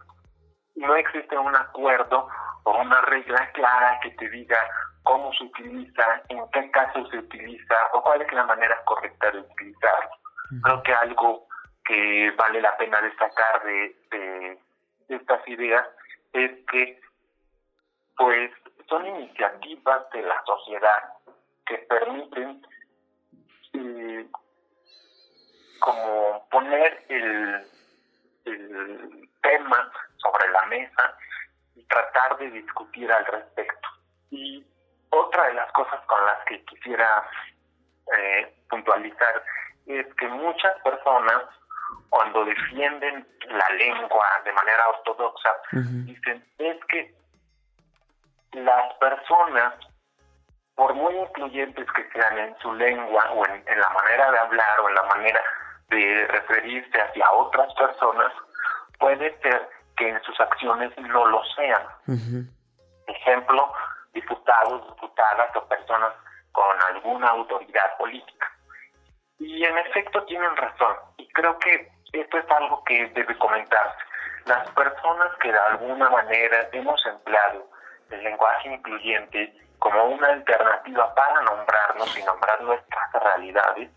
no 0.76 0.96
existe 0.96 1.38
un 1.38 1.54
acuerdo 1.56 2.28
o 2.64 2.78
una 2.78 3.00
regla 3.02 3.50
clara 3.52 3.98
que 4.02 4.10
te 4.10 4.28
diga 4.28 4.58
cómo 5.02 5.32
se 5.34 5.44
utiliza, 5.44 6.22
en 6.28 6.40
qué 6.52 6.70
caso 6.70 7.06
se 7.10 7.18
utiliza 7.18 7.74
o 7.92 8.02
cuál 8.02 8.22
es 8.22 8.32
la 8.32 8.44
manera 8.44 8.76
correcta 8.84 9.30
de 9.30 9.40
utilizarlo. 9.40 10.10
Creo 10.62 10.82
que 10.82 10.94
algo 10.94 11.46
que 11.84 12.30
vale 12.36 12.60
la 12.60 12.76
pena 12.76 13.00
destacar 13.00 13.64
de, 13.64 13.96
de 14.10 14.58
estas 15.08 15.46
ideas 15.48 15.86
es 16.32 16.50
que 16.70 17.00
pues 18.16 18.50
son 18.88 19.06
iniciativas 19.06 20.08
de 20.10 20.22
la 20.22 20.42
sociedad 20.44 21.13
que 21.66 21.78
permiten 21.78 22.66
eh, 23.72 24.26
como 25.80 26.48
poner 26.50 27.04
el 27.08 27.66
el 28.44 29.28
tema 29.42 29.90
sobre 30.16 30.48
la 30.50 30.66
mesa 30.66 31.16
y 31.74 31.84
tratar 31.84 32.38
de 32.38 32.50
discutir 32.50 33.10
al 33.10 33.24
respecto. 33.26 33.88
Y 34.30 34.64
otra 35.10 35.46
de 35.46 35.54
las 35.54 35.70
cosas 35.72 36.00
con 36.06 36.24
las 36.26 36.44
que 36.46 36.64
quisiera 36.64 37.28
eh, 38.16 38.54
puntualizar 38.68 39.42
es 39.86 40.06
que 40.14 40.28
muchas 40.28 40.80
personas 40.82 41.42
cuando 42.08 42.44
defienden 42.44 43.26
la 43.48 43.68
lengua 43.76 44.26
de 44.44 44.52
manera 44.52 44.88
ortodoxa 44.88 45.50
dicen 46.06 46.44
es 46.58 46.84
que 46.86 47.14
las 48.52 48.94
personas 48.94 49.74
por 50.74 50.94
muy 50.94 51.14
incluyentes 51.16 51.86
que 51.92 52.08
sean 52.12 52.38
en 52.38 52.56
su 52.58 52.72
lengua 52.74 53.30
o 53.32 53.46
en, 53.46 53.64
la 53.66 53.90
manera 53.90 54.30
de 54.32 54.38
hablar 54.38 54.80
o 54.80 54.88
en 54.88 54.94
la 54.94 55.02
manera 55.04 55.40
de 55.88 56.26
referirse 56.28 57.00
hacia 57.00 57.30
otras 57.32 57.72
personas, 57.74 58.32
puede 58.98 59.38
ser 59.40 59.68
que 59.96 60.08
en 60.08 60.20
sus 60.22 60.38
acciones 60.40 60.90
no 60.98 61.26
lo 61.26 61.42
sean. 61.56 61.82
Ejemplo, 63.06 63.72
diputados, 64.12 64.86
diputadas 64.94 65.54
o 65.56 65.68
personas 65.68 66.12
con 66.52 66.76
alguna 66.90 67.28
autoridad 67.28 67.96
política. 67.98 68.50
Y 69.38 69.64
en 69.64 69.78
efecto 69.78 70.24
tienen 70.24 70.56
razón. 70.56 70.96
Y 71.18 71.28
creo 71.28 71.58
que 71.58 71.88
esto 72.12 72.38
es 72.38 72.50
algo 72.50 72.82
que 72.84 73.08
debe 73.08 73.36
comentarse. 73.38 73.98
Las 74.46 74.68
personas 74.70 75.34
que 75.40 75.52
de 75.52 75.58
alguna 75.58 76.10
manera 76.10 76.68
hemos 76.72 77.04
empleado 77.06 77.68
el 78.10 78.22
lenguaje 78.22 78.68
incluyente 78.68 79.52
como 79.78 80.04
una 80.04 80.28
alternativa 80.28 81.14
para 81.14 81.40
nombrarnos 81.42 82.18
y 82.18 82.22
nombrar 82.22 82.60
nuestras 82.62 83.12
realidades, 83.12 83.90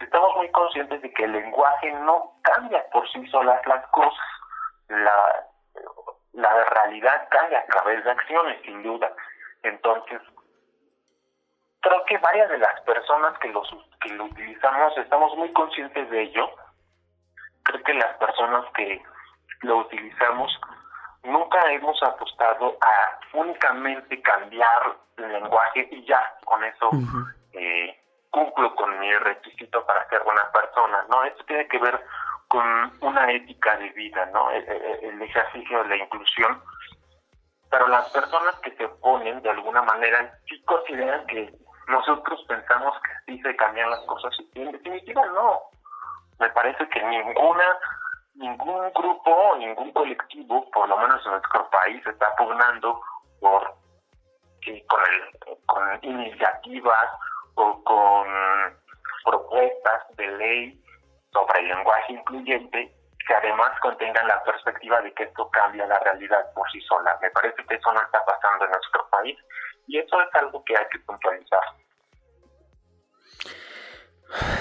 estamos 0.00 0.36
muy 0.36 0.50
conscientes 0.50 1.02
de 1.02 1.12
que 1.12 1.24
el 1.24 1.32
lenguaje 1.32 1.92
no 1.92 2.32
cambia 2.42 2.84
por 2.90 3.08
sí 3.10 3.26
solas 3.28 3.64
las 3.66 3.86
cosas. 3.88 4.26
La, 4.88 5.46
la 6.32 6.64
realidad 6.64 7.28
cambia 7.30 7.58
a 7.58 7.66
través 7.66 8.04
de 8.04 8.10
acciones, 8.10 8.62
sin 8.62 8.82
duda. 8.82 9.12
Entonces, 9.62 10.20
creo 11.80 12.04
que 12.04 12.18
varias 12.18 12.48
de 12.48 12.58
las 12.58 12.80
personas 12.82 13.38
que, 13.38 13.48
los, 13.48 13.68
que 14.00 14.10
lo 14.10 14.24
utilizamos 14.24 14.96
estamos 14.98 15.36
muy 15.36 15.52
conscientes 15.52 16.08
de 16.10 16.22
ello. 16.22 16.50
Creo 17.64 17.82
que 17.82 17.94
las 17.94 18.16
personas 18.16 18.64
que 18.74 19.02
lo 19.62 19.78
utilizamos 19.78 20.58
nunca 21.24 21.58
hemos 21.72 22.02
apostado 22.02 22.76
a 22.80 23.36
únicamente 23.36 24.20
cambiar 24.22 24.96
el 25.16 25.32
lenguaje 25.32 25.88
y 25.90 26.04
ya, 26.06 26.34
con 26.44 26.62
eso 26.64 26.90
eh, 27.52 27.98
cumplo 28.30 28.74
con 28.74 28.98
mi 29.00 29.12
requisito 29.14 29.84
para 29.86 30.08
ser 30.08 30.22
buena 30.22 30.50
persona, 30.52 31.04
¿no? 31.08 31.24
Esto 31.24 31.44
tiene 31.44 31.66
que 31.68 31.78
ver 31.78 32.00
con 32.48 32.64
una 33.00 33.30
ética 33.32 33.76
de 33.76 33.90
vida, 33.90 34.26
¿no? 34.26 34.50
El, 34.50 34.64
el, 34.68 35.22
ejercicio 35.22 35.82
de 35.82 35.88
la 35.88 35.96
inclusión. 35.96 36.62
Pero 37.70 37.88
las 37.88 38.08
personas 38.10 38.58
que 38.60 38.70
se 38.76 38.86
oponen 38.86 39.42
de 39.42 39.50
alguna 39.50 39.82
manera 39.82 40.32
sí 40.48 40.62
consideran 40.64 41.26
que 41.26 41.52
nosotros 41.88 42.42
pensamos 42.48 42.94
que 43.02 43.10
sí 43.26 43.42
se 43.42 43.56
cambian 43.56 43.90
las 43.90 44.00
cosas 44.00 44.34
y 44.54 44.62
en 44.62 44.72
definitiva 44.72 45.26
no. 45.26 45.60
Me 46.38 46.48
parece 46.50 46.88
que 46.88 47.02
ninguna 47.02 47.78
ningún 48.38 48.92
grupo, 48.92 49.56
ningún 49.58 49.92
colectivo, 49.92 50.70
por 50.70 50.88
lo 50.88 50.96
menos 50.98 51.24
en 51.26 51.32
nuestro 51.32 51.68
país, 51.70 52.06
está 52.06 52.34
pugnando 52.36 53.00
por 53.40 53.74
con, 54.86 55.00
el, 55.00 55.58
con 55.66 55.98
iniciativas 56.02 57.10
o 57.54 57.82
con 57.84 58.26
propuestas 59.24 60.16
de 60.16 60.26
ley 60.36 60.84
sobre 61.32 61.60
el 61.60 61.68
lenguaje 61.68 62.12
incluyente 62.12 62.94
que 63.26 63.34
además 63.34 63.78
contengan 63.80 64.26
la 64.26 64.42
perspectiva 64.42 65.00
de 65.02 65.12
que 65.12 65.24
esto 65.24 65.50
cambia 65.50 65.86
la 65.86 65.98
realidad 65.98 66.50
por 66.54 66.70
sí 66.70 66.80
sola. 66.80 67.18
Me 67.20 67.30
parece 67.30 67.62
que 67.66 67.74
eso 67.74 67.92
no 67.92 68.00
está 68.00 68.24
pasando 68.24 68.64
en 68.64 68.70
nuestro 68.70 69.06
país 69.10 69.38
y 69.86 69.98
eso 69.98 70.20
es 70.20 70.34
algo 70.34 70.64
que 70.64 70.76
hay 70.76 70.86
que 70.90 70.98
puntualizar. 71.00 71.60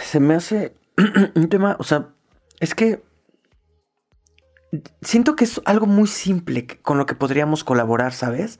Se 0.01 0.19
me 0.19 0.35
hace 0.35 0.73
un 1.35 1.49
tema, 1.49 1.77
o 1.79 1.83
sea, 1.83 2.07
es 2.59 2.75
que 2.75 3.06
siento 5.01 5.35
que 5.35 5.45
es 5.45 5.61
algo 5.65 5.85
muy 5.85 6.07
simple 6.07 6.67
con 6.81 6.97
lo 6.97 7.05
que 7.05 7.15
podríamos 7.15 7.63
colaborar, 7.63 8.13
¿sabes? 8.13 8.59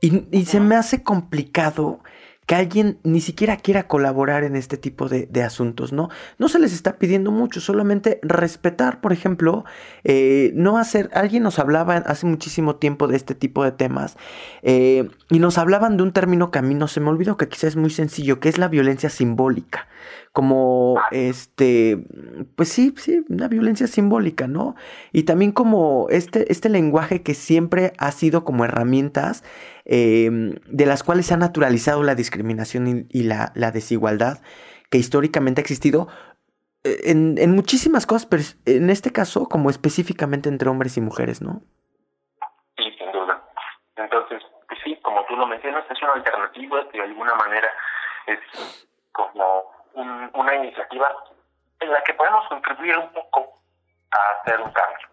Y, 0.00 0.44
se 0.44 0.60
me 0.60 0.76
hace 0.76 1.02
complicado 1.02 2.00
que 2.46 2.54
alguien 2.54 2.98
ni 3.02 3.20
siquiera 3.20 3.56
quiera 3.56 3.88
colaborar 3.88 4.44
en 4.44 4.54
este 4.54 4.76
tipo 4.78 5.08
de, 5.08 5.42
asuntos, 5.42 5.92
¿no? 5.92 6.08
No 6.38 6.48
se 6.48 6.60
les 6.60 6.72
está 6.72 6.98
pidiendo 6.98 7.30
mucho, 7.32 7.60
solamente 7.60 8.20
respetar, 8.22 9.00
por 9.00 9.12
ejemplo, 9.12 9.64
eh, 10.04 10.52
no 10.54 10.78
hacer, 10.78 11.10
alguien 11.12 11.42
nos 11.42 11.58
hablaba 11.58 11.96
hace 11.96 12.26
muchísimo 12.26 12.76
tiempo 12.76 13.08
de 13.08 13.16
este 13.16 13.34
tipo 13.34 13.64
de 13.64 13.72
temas 13.72 14.16
eh, 14.62 15.10
y 15.28 15.40
nos 15.40 15.58
hablaban 15.58 15.96
de 15.96 16.04
un 16.04 16.12
término 16.12 16.50
que 16.50 16.60
a 16.60 16.62
mí 16.62 16.74
no 16.74 16.86
se 16.86 17.00
me 17.00 17.10
olvidó, 17.10 17.36
que 17.36 17.48
quizás 17.48 17.70
es 17.70 17.76
muy 17.76 17.90
sencillo, 17.90 18.40
que 18.40 18.48
es 18.48 18.56
la 18.56 18.68
violencia 18.68 19.10
simbólica 19.10 19.88
como 20.38 21.00
este, 21.10 21.98
pues 22.54 22.68
sí, 22.68 22.94
sí, 22.96 23.24
una 23.28 23.48
violencia 23.48 23.88
simbólica, 23.88 24.46
¿no? 24.46 24.76
Y 25.10 25.24
también 25.24 25.50
como 25.50 26.06
este, 26.10 26.52
este 26.52 26.68
lenguaje 26.68 27.24
que 27.24 27.34
siempre 27.34 27.92
ha 27.98 28.12
sido 28.12 28.44
como 28.44 28.64
herramientas 28.64 29.42
em, 29.84 30.54
de 30.66 30.86
las 30.86 31.02
cuales 31.02 31.26
se 31.26 31.34
ha 31.34 31.38
naturalizado 31.38 32.04
la 32.04 32.14
discriminación 32.14 33.08
y, 33.10 33.22
la, 33.24 33.50
desigualdad 33.72 34.38
que 34.92 34.98
históricamente 34.98 35.60
ha 35.60 35.62
existido 35.62 36.06
eh, 36.84 36.98
en, 37.06 37.34
en, 37.38 37.50
muchísimas 37.50 38.06
cosas, 38.06 38.26
pero 38.26 38.44
en 38.66 38.90
este 38.90 39.10
caso 39.10 39.48
como 39.48 39.70
específicamente 39.70 40.48
entre 40.48 40.68
hombres 40.68 40.96
y 40.96 41.00
mujeres, 41.00 41.42
¿no? 41.42 41.62
Sí, 42.76 42.84
sin 42.96 43.10
duda. 43.10 43.42
Entonces, 43.96 44.40
pues 44.68 44.78
sí, 44.84 44.96
como 45.02 45.24
tú 45.26 45.34
lo 45.34 45.48
mencionas, 45.48 45.84
es 45.90 46.00
una 46.00 46.12
alternativa 46.12 46.88
que 46.92 46.98
de 46.98 47.04
alguna 47.08 47.34
manera 47.34 47.68
es 48.28 48.38
como 49.10 49.77
una 49.98 50.54
iniciativa 50.56 51.08
en 51.80 51.90
la 51.90 52.02
que 52.04 52.14
podemos 52.14 52.46
contribuir 52.48 52.96
un 52.96 53.12
poco 53.12 53.60
a 54.10 54.40
hacer 54.40 54.60
un 54.60 54.72
cambio. 54.72 55.08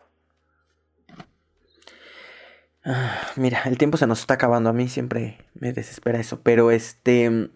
Ah, 2.86 3.18
mira, 3.36 3.64
el 3.66 3.80
tiempo 3.80 3.98
se 3.98 4.06
nos 4.06 4.20
está 4.20 4.36
acabando. 4.36 4.70
A 4.70 4.74
mí 4.74 4.88
siempre 4.88 5.40
me 5.56 5.74
desespera 5.74 6.20
eso. 6.20 6.42
Pero 6.42 6.72
este. 6.72 7.50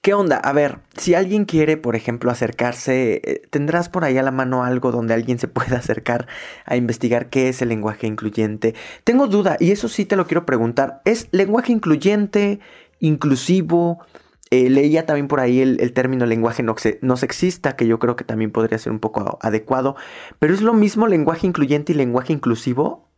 ¿Qué 0.00 0.14
onda? 0.14 0.36
A 0.38 0.52
ver, 0.52 0.78
si 0.96 1.14
alguien 1.14 1.44
quiere, 1.44 1.76
por 1.76 1.94
ejemplo, 1.94 2.32
acercarse, 2.32 3.20
eh, 3.22 3.42
¿tendrás 3.50 3.88
por 3.88 4.02
ahí 4.02 4.18
a 4.18 4.24
la 4.24 4.32
mano 4.32 4.64
algo 4.64 4.90
donde 4.90 5.14
alguien 5.14 5.38
se 5.38 5.46
pueda 5.46 5.76
acercar 5.78 6.26
a 6.64 6.74
investigar 6.74 7.28
qué 7.28 7.48
es 7.48 7.62
el 7.62 7.68
lenguaje 7.68 8.08
incluyente? 8.08 8.74
Tengo 9.04 9.28
duda, 9.28 9.56
y 9.60 9.70
eso 9.70 9.88
sí 9.88 10.04
te 10.04 10.16
lo 10.16 10.26
quiero 10.26 10.44
preguntar. 10.44 11.02
¿Es 11.04 11.28
lenguaje 11.30 11.70
incluyente, 11.70 12.58
inclusivo? 12.98 14.04
Eh, 14.52 14.68
leía 14.68 15.06
también 15.06 15.28
por 15.28 15.40
ahí 15.40 15.62
el, 15.62 15.94
término 15.94 16.26
lenguaje 16.26 16.62
no, 16.62 16.74
no, 17.00 17.16
sexista, 17.16 17.74
que 17.74 17.86
yo 17.86 17.98
creo 17.98 18.16
que 18.16 18.24
también 18.24 18.52
podría 18.52 18.76
ser 18.76 18.92
un 18.92 19.00
poco 19.00 19.38
adecuado. 19.40 19.96
¿Pero 20.40 20.52
es 20.52 20.60
lo 20.60 20.74
mismo 20.74 21.06
lenguaje 21.06 21.46
incluyente 21.46 21.92
y 21.92 21.94
lenguaje 21.94 22.34
inclusivo? 22.34 23.08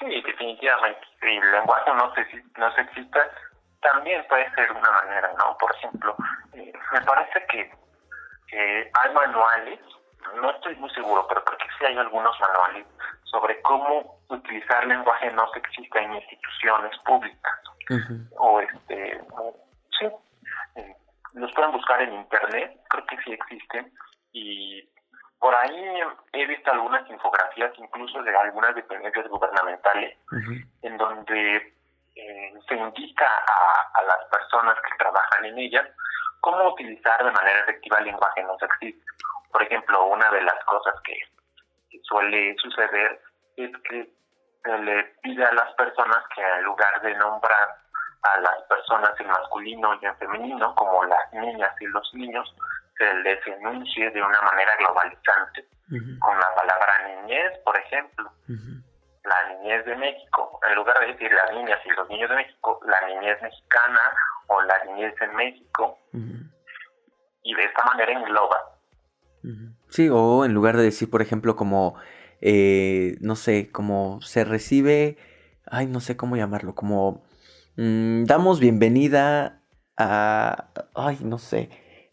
Sí, 0.00 0.06
definitivamente. 0.26 1.02
El 1.22 1.52
lenguaje 1.52 1.90
no, 1.94 2.12
no 2.58 2.74
sexista 2.74 3.20
también 3.80 4.26
puede 4.28 4.52
ser 4.56 4.72
una 4.72 4.90
manera, 4.90 5.32
¿no? 5.38 5.56
Por 5.56 5.72
ejemplo, 5.76 6.16
eh, 6.54 6.72
me 6.94 7.00
parece 7.02 7.46
que 7.48 7.70
hay 8.92 9.14
manuales, 9.14 9.78
no 10.34 10.50
estoy 10.50 10.74
muy 10.74 10.90
seguro, 10.90 11.26
pero 11.28 11.44
creo 11.44 11.58
que 11.58 11.68
sí 11.78 11.84
hay 11.84 11.96
algunos 11.96 12.34
manuales 12.40 12.86
sobre 13.22 13.62
cómo 13.62 14.18
utilizar 14.28 14.84
lenguaje 14.84 15.30
no 15.30 15.48
sexista 15.52 16.00
en 16.00 16.14
instituciones 16.14 16.98
públicas. 17.04 17.52
O 18.36 18.60
este, 18.60 19.20
sí, 19.98 20.06
los 21.34 21.52
pueden 21.52 21.72
buscar 21.72 22.02
en 22.02 22.14
internet, 22.14 22.80
creo 22.88 23.06
que 23.06 23.16
sí 23.22 23.32
existen, 23.32 23.92
y 24.32 24.88
por 25.38 25.54
ahí 25.54 26.00
he 26.32 26.46
visto 26.46 26.70
algunas 26.70 27.08
infografías, 27.08 27.72
incluso 27.78 28.22
de 28.22 28.36
algunas 28.36 28.74
dependencias 28.74 29.26
gubernamentales, 29.28 30.18
en 30.82 30.96
donde 30.98 31.74
eh, 32.16 32.52
se 32.68 32.74
indica 32.74 33.26
a, 33.26 34.02
las 34.02 34.24
personas 34.30 34.76
que 34.82 34.98
trabajan 34.98 35.44
en 35.44 35.58
ellas 35.58 35.86
cómo 36.40 36.68
utilizar 36.68 37.24
de 37.24 37.30
manera 37.30 37.60
efectiva 37.60 37.98
el 37.98 38.06
lenguaje 38.06 38.42
no 38.42 38.56
sexista. 38.58 39.04
Por 39.52 39.62
ejemplo, 39.62 40.04
una 40.06 40.30
de 40.30 40.42
las 40.42 40.64
cosas 40.64 40.94
que, 41.04 41.16
suele 42.02 42.56
suceder 42.56 43.20
es 43.56 43.70
que 43.88 44.10
se 44.64 44.78
le 44.78 45.04
pide 45.22 45.44
a 45.44 45.52
las 45.52 45.72
personas 45.74 46.24
que 46.34 46.42
en 46.42 46.64
lugar 46.64 47.00
de 47.02 47.14
nombrar 47.14 47.76
a 48.22 48.40
las 48.40 48.62
personas 48.68 49.12
en 49.18 49.28
masculino 49.28 49.98
y 50.00 50.06
en 50.06 50.16
femenino, 50.16 50.74
como 50.74 51.04
las 51.04 51.32
niñas 51.32 51.72
y 51.80 51.86
los 51.86 52.14
niños, 52.14 52.54
se 52.96 53.14
les 53.14 53.46
enuncie 53.46 54.10
de 54.10 54.22
una 54.22 54.40
manera 54.42 54.72
globalizante, 54.78 55.66
con 56.20 56.38
la 56.38 56.54
palabra 56.54 57.08
niñez, 57.08 57.58
por 57.64 57.76
ejemplo. 57.76 58.30
La 59.24 59.54
niñez 59.54 59.84
de 59.84 59.96
México, 59.96 60.60
en 60.68 60.74
lugar 60.74 60.98
de 61.00 61.06
decir 61.06 61.30
las 61.32 61.52
niñas 61.52 61.78
y 61.84 61.90
los 61.90 62.08
niños 62.08 62.30
de 62.30 62.36
México, 62.36 62.80
la 62.86 63.06
niñez 63.06 63.40
mexicana 63.42 64.00
o 64.48 64.62
la 64.62 64.84
niñez 64.84 65.14
en 65.20 65.34
México. 65.34 65.98
Y 67.42 67.54
de 67.54 67.64
esta 67.64 67.84
manera 67.84 68.12
engloba. 68.12 68.78
Sí, 69.88 70.08
o 70.12 70.44
en 70.44 70.52
lugar 70.52 70.76
de 70.76 70.84
decir, 70.84 71.10
por 71.10 71.22
ejemplo, 71.22 71.56
como 71.56 71.96
eh, 72.40 73.16
no 73.20 73.36
sé, 73.36 73.70
como 73.70 74.20
se 74.22 74.44
recibe, 74.44 75.18
ay, 75.66 75.86
no 75.86 76.00
sé 76.00 76.16
cómo 76.16 76.36
llamarlo, 76.36 76.74
como 76.74 77.22
mm, 77.80 78.24
damos 78.24 78.60
bienvenida 78.60 79.62
a, 79.96 80.68
ay, 80.94 81.18
no 81.22 81.38
sé. 81.38 81.70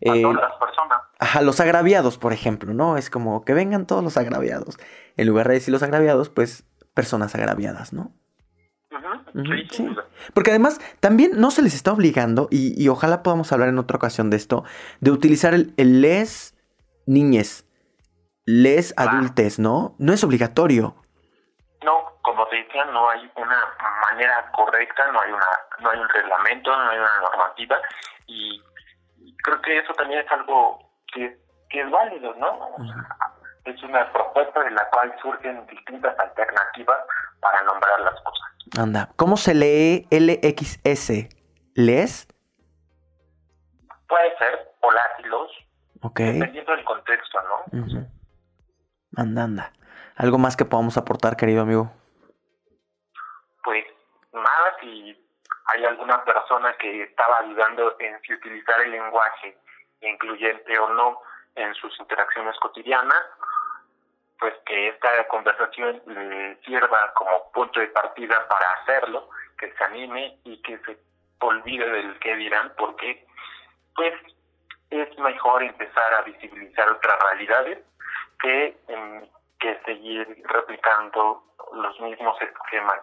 a 0.08 0.14
todas 0.14 0.36
las 0.36 0.56
personas. 0.58 1.02
Ajá, 1.20 1.42
los 1.42 1.60
agraviados, 1.60 2.18
por 2.18 2.32
ejemplo, 2.32 2.74
¿no? 2.74 2.98
Es 2.98 3.10
como 3.10 3.44
que 3.44 3.54
vengan 3.54 3.88
todos 3.88 4.04
los 4.04 4.18
agraviados. 4.18 4.78
En 5.18 5.28
lugar 5.28 5.48
de 5.48 5.56
decir 5.56 5.72
los 5.72 5.84
agraviados, 5.84 6.30
pues 6.30 6.66
personas 6.94 7.36
agraviadas, 7.36 7.94
¿no? 7.94 8.12
sí, 9.72 9.88
Porque 10.34 10.52
además 10.52 10.80
también 11.00 11.32
no 11.36 11.52
se 11.52 11.62
les 11.62 11.76
está 11.76 11.92
obligando, 11.92 12.48
y, 12.50 12.88
ojalá 12.88 13.24
podamos 13.24 13.52
hablar 13.52 13.70
en 13.70 13.78
otra 13.78 13.98
ocasión 13.98 14.30
de 14.30 14.38
esto, 14.38 14.64
de 15.00 15.12
utilizar 15.12 15.54
el, 15.54 15.74
les 15.78 16.56
niñez, 17.06 17.66
les 18.46 18.94
adultes, 18.98 19.60
¿no? 19.60 19.96
No 20.00 20.14
es 20.14 20.24
obligatorio. 20.24 20.96
No, 21.84 22.17
como 22.28 22.46
te 22.48 22.58
decía, 22.58 22.84
no 22.84 23.10
hay 23.10 23.32
una 23.38 23.74
manera 24.02 24.52
correcta, 24.52 25.10
no 25.14 25.22
hay 25.22 25.32
una, 25.32 25.48
no 25.80 25.90
hay 25.90 26.00
un 26.00 26.10
reglamento, 26.10 26.76
no 26.76 26.90
hay 26.90 27.00
una 27.00 27.22
normativa, 27.22 27.78
y 28.26 28.62
creo 29.44 29.62
que 29.62 29.80
eso 29.80 29.94
también 29.94 30.20
es 30.20 30.32
algo 30.34 30.78
que, 31.14 31.38
es 31.70 31.90
válido, 31.90 32.34
¿no? 32.36 32.76
Es 33.64 33.82
una 33.82 34.12
propuesta 34.12 34.62
de 34.62 34.72
la 34.72 34.90
cual 34.90 35.16
surgen 35.22 35.66
distintas 35.68 36.20
alternativas 36.20 36.98
para 37.40 37.62
nombrar 37.62 38.00
las 38.02 38.22
cosas. 38.22 38.48
Anda, 38.78 39.10
¿cómo 39.16 39.38
se 39.38 39.54
lee 39.54 40.08
LXS? 40.12 41.30
¿Les? 41.76 42.28
Puede 44.10 44.38
ser 44.38 44.74
volátilos. 44.82 45.50
Ok. 46.02 46.20
Dependiendo 46.20 46.74
del 46.74 46.84
contexto, 46.84 47.40
¿no? 47.44 48.08
Anda, 49.16 49.44
anda. 49.44 49.74
¿Algo 50.18 50.38
más 50.38 50.58
que 50.58 50.66
podamos 50.66 50.98
aportar, 50.98 51.38
querido 51.38 51.62
amigo? 51.62 51.92
Pues 53.68 53.86
nada, 54.32 54.78
si 54.80 55.14
hay 55.66 55.84
alguna 55.84 56.24
persona 56.24 56.72
que 56.78 57.04
estaba 57.04 57.42
dudando 57.42 57.98
en 58.00 58.18
si 58.22 58.34
utilizar 58.34 58.80
el 58.80 58.92
lenguaje 58.92 59.58
incluyente 60.00 60.80
o 60.80 60.88
no 60.94 61.22
en 61.54 61.74
sus 61.74 62.00
interacciones 62.00 62.58
cotidianas, 62.62 63.26
pues 64.40 64.54
que 64.66 64.88
esta 64.88 65.28
conversación 65.28 66.02
le 66.06 66.56
sirva 66.64 67.14
como 67.14 67.52
punto 67.52 67.82
de 67.82 67.88
partida 67.88 68.48
para 68.48 68.72
hacerlo, 68.72 69.30
que 69.58 69.70
se 69.74 69.84
anime 69.84 70.40
y 70.46 70.62
que 70.62 70.78
se 70.86 70.98
olvide 71.42 71.90
del 71.90 72.18
que 72.20 72.38
dirán, 72.38 72.72
porque 72.78 73.28
pues 73.98 74.14
es 74.92 75.20
mejor 75.20 75.62
empezar 75.62 76.14
a 76.14 76.22
visibilizar 76.22 76.90
otras 76.90 77.20
realidades 77.20 77.80
que, 78.40 78.78
que 79.60 79.78
seguir 79.84 80.42
replicando 80.46 81.44
los 81.74 82.00
mismos 82.00 82.42
esquemas 82.42 83.02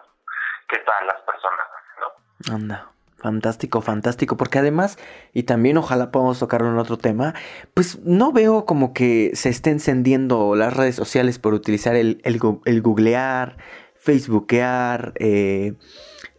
que 0.67 0.77
todas 0.79 1.05
las 1.05 1.21
personas, 1.21 1.67
¿no? 1.99 2.53
Anda. 2.55 2.91
Fantástico, 3.17 3.81
fantástico, 3.81 4.37
porque 4.37 4.59
además, 4.59 4.99
y 5.33 5.43
también 5.43 5.77
ojalá 5.77 6.11
podamos 6.11 6.37
tocarlo 6.37 6.69
en 6.69 6.77
otro 6.77 6.97
tema, 6.97 7.33
pues 7.73 7.97
no 8.03 8.31
veo 8.31 8.65
como 8.65 8.93
que 8.93 9.31
se 9.33 9.49
esté 9.49 9.71
encendiendo 9.71 10.53
las 10.55 10.75
redes 10.75 10.95
sociales 10.95 11.39
por 11.39 11.55
utilizar 11.55 11.95
el, 11.95 12.21
el, 12.23 12.39
el 12.65 12.81
googlear, 12.83 13.57
facebookear, 13.95 15.13
eh, 15.15 15.73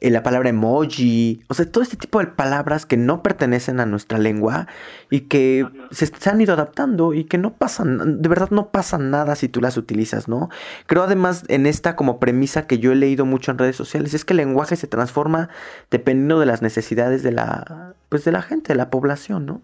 la 0.01 0.23
palabra 0.23 0.51
emoji, 0.51 1.43
o 1.49 1.55
sea, 1.55 1.71
todo 1.71 1.83
este 1.83 1.97
tipo 1.97 2.19
de 2.21 2.27
palabras 2.27 2.85
que 2.85 2.97
no 2.97 3.23
pertenecen 3.23 3.81
a 3.81 3.87
nuestra 3.87 4.19
lengua 4.19 4.67
y 5.11 5.29
que 5.29 5.67
se, 5.91 6.11
han 6.29 6.41
ido 6.41 6.55
adaptando 6.55 7.15
y 7.15 7.25
que 7.25 7.39
no 7.39 7.55
pasan, 7.55 8.21
de 8.21 8.29
verdad 8.29 8.51
no 8.51 8.71
pasa 8.71 8.99
nada 8.99 9.35
si 9.37 9.49
tú 9.49 9.61
las 9.61 9.77
utilizas, 9.77 10.29
¿no? 10.29 10.49
Creo 10.87 11.03
además 11.03 11.45
en 11.49 11.67
esta 11.67 11.97
como 11.97 12.21
premisa 12.21 12.67
que 12.67 12.79
yo 12.79 12.93
he 12.93 12.97
leído 12.97 13.25
mucho 13.25 13.51
en 13.51 13.59
redes 13.59 13.77
sociales, 13.77 14.13
es 14.15 14.25
que 14.25 14.35
el 14.35 14.39
lenguaje 14.39 14.77
se 14.77 14.87
transforma 14.87 15.49
dependiendo 15.91 16.41
de 16.41 16.47
las 16.47 16.63
necesidades 16.63 17.23
de 17.23 17.33
la, 17.33 17.95
pues 18.11 18.25
de 18.25 18.33
la 18.33 18.43
gente, 18.43 18.75
de 18.75 18.77
la 18.77 18.91
población, 18.91 19.47
¿no? 19.47 19.63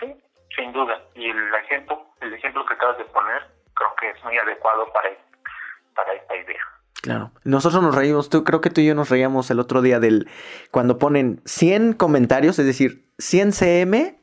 Sí, 0.00 0.14
sin 0.56 0.72
duda. 0.72 1.00
Y 1.14 1.28
el 1.28 1.54
ejemplo, 1.64 2.06
el 2.20 2.32
ejemplo 2.32 2.64
que 2.66 2.74
acabas 2.74 2.98
de 2.98 3.04
poner 3.04 3.42
creo 3.74 3.94
que 4.00 4.10
es 4.10 4.24
muy 4.24 4.38
adecuado 4.38 4.90
para, 4.92 5.10
para 5.94 6.14
esta 6.14 6.36
idea. 6.36 6.73
Claro. 7.04 7.32
Nosotros 7.44 7.82
nos 7.82 7.94
reímos, 7.94 8.30
tú, 8.30 8.44
creo 8.44 8.62
que 8.62 8.70
tú 8.70 8.80
y 8.80 8.86
yo 8.86 8.94
nos 8.94 9.10
reíamos 9.10 9.50
el 9.50 9.60
otro 9.60 9.82
día 9.82 10.00
del 10.00 10.26
cuando 10.70 10.96
ponen 10.96 11.42
100 11.44 11.92
comentarios, 11.92 12.58
es 12.58 12.64
decir, 12.64 13.04
100 13.18 13.52
CM 13.52 14.18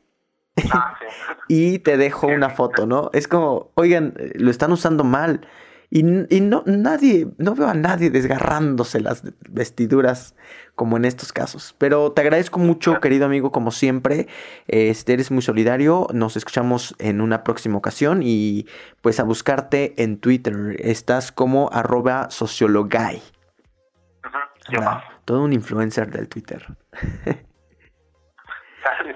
ah, 0.72 0.96
y 1.48 1.78
te 1.78 1.96
dejo 1.96 2.26
una 2.26 2.50
foto, 2.50 2.84
¿no? 2.84 3.10
Es 3.12 3.28
como, 3.28 3.70
oigan, 3.74 4.14
lo 4.34 4.50
están 4.50 4.72
usando 4.72 5.04
mal. 5.04 5.46
Y, 5.94 6.04
no, 6.04 6.62
nadie, 6.64 7.28
no 7.36 7.54
veo 7.54 7.68
a 7.68 7.74
nadie 7.74 8.08
desgarrándose 8.08 8.98
las 8.98 9.22
vestiduras 9.50 10.34
como 10.74 10.96
en 10.96 11.04
estos 11.04 11.34
casos. 11.34 11.74
Pero 11.76 12.12
te 12.12 12.22
agradezco 12.22 12.58
mucho, 12.58 12.98
querido 12.98 13.26
amigo, 13.26 13.52
como 13.52 13.70
siempre. 13.70 14.26
Este, 14.68 15.12
eres 15.12 15.30
muy 15.30 15.42
solidario. 15.42 16.06
Nos 16.14 16.38
escuchamos 16.38 16.94
en 16.98 17.20
una 17.20 17.44
próxima 17.44 17.76
ocasión 17.76 18.22
y 18.24 18.66
pues 19.02 19.20
a 19.20 19.24
buscarte 19.24 19.92
en 20.02 20.18
Twitter. 20.18 20.76
Estás 20.78 21.30
como 21.30 21.68
arroba 21.70 22.30
sociologay. 22.30 23.22
todo 25.26 25.44
un 25.44 25.52
influencer 25.52 26.10
del 26.10 26.26
Twitter. 26.26 26.64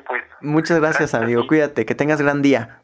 Pues. 0.06 0.22
Muchas 0.42 0.78
gracias, 0.78 1.14
amigo. 1.14 1.46
Cuídate, 1.48 1.86
que 1.86 1.94
tengas 1.94 2.20
gran 2.20 2.42
día. 2.42 2.82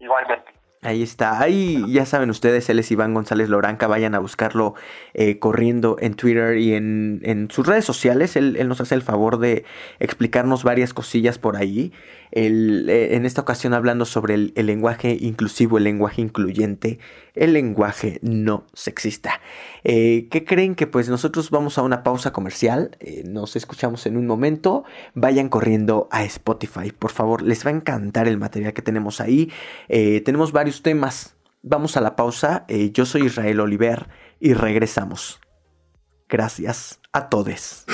Igualmente. 0.00 0.52
Ahí 0.84 1.04
está. 1.04 1.40
Ahí 1.40 1.80
ya 1.92 2.04
saben 2.06 2.28
ustedes, 2.28 2.68
él 2.68 2.80
es 2.80 2.90
Iván 2.90 3.14
González 3.14 3.48
Loranca. 3.48 3.86
Vayan 3.86 4.16
a 4.16 4.18
buscarlo 4.18 4.74
eh, 5.14 5.38
corriendo 5.38 5.96
en 6.00 6.14
Twitter 6.14 6.58
y 6.58 6.74
en, 6.74 7.20
en 7.22 7.48
sus 7.52 7.64
redes 7.68 7.84
sociales. 7.84 8.34
Él, 8.34 8.56
él, 8.58 8.66
nos 8.66 8.80
hace 8.80 8.96
el 8.96 9.02
favor 9.02 9.38
de 9.38 9.64
explicarnos 10.00 10.64
varias 10.64 10.92
cosillas 10.92 11.38
por 11.38 11.56
ahí. 11.56 11.92
Eh, 12.32 13.14
en 13.14 13.26
esta 13.26 13.42
ocasión 13.42 13.74
hablando 13.74 14.06
sobre 14.06 14.34
el, 14.34 14.52
lenguaje 14.54 15.16
inclusivo, 15.20 15.78
el 15.78 15.84
lenguaje 15.84 16.22
incluyente, 16.22 16.98
el 17.34 17.52
lenguaje 17.52 18.18
no 18.22 18.66
sexista. 18.72 19.40
Eh, 19.84 20.28
¿Qué 20.30 20.44
creen 20.44 20.74
que 20.74 20.86
pues 20.86 21.08
nosotros 21.08 21.50
vamos 21.50 21.76
a 21.76 21.82
una 21.82 22.02
pausa 22.02 22.32
comercial? 22.32 22.96
Eh, 23.00 23.22
nos 23.26 23.54
escuchamos 23.54 24.06
en 24.06 24.16
un 24.16 24.26
momento. 24.26 24.84
Vayan 25.14 25.48
corriendo 25.48 26.08
a 26.10 26.24
Spotify, 26.24 26.90
por 26.90 27.12
favor. 27.12 27.42
Les 27.42 27.64
va 27.66 27.70
a 27.70 27.74
encantar 27.74 28.26
el 28.26 28.38
material 28.38 28.72
que 28.72 28.82
tenemos 28.82 29.20
ahí. 29.20 29.50
tenemos 29.88 30.52
varios 30.52 30.82
temas. 30.82 31.36
Vamos 31.62 31.96
a 31.96 32.00
la 32.00 32.16
pausa. 32.16 32.66
yo 32.92 33.04
soy 33.06 33.26
Israel 33.26 33.60
Oliver 33.60 34.08
y 34.40 34.54
regresamos. 34.54 35.38
Gracias 36.28 36.98
a 37.12 37.28
todos. 37.28 37.84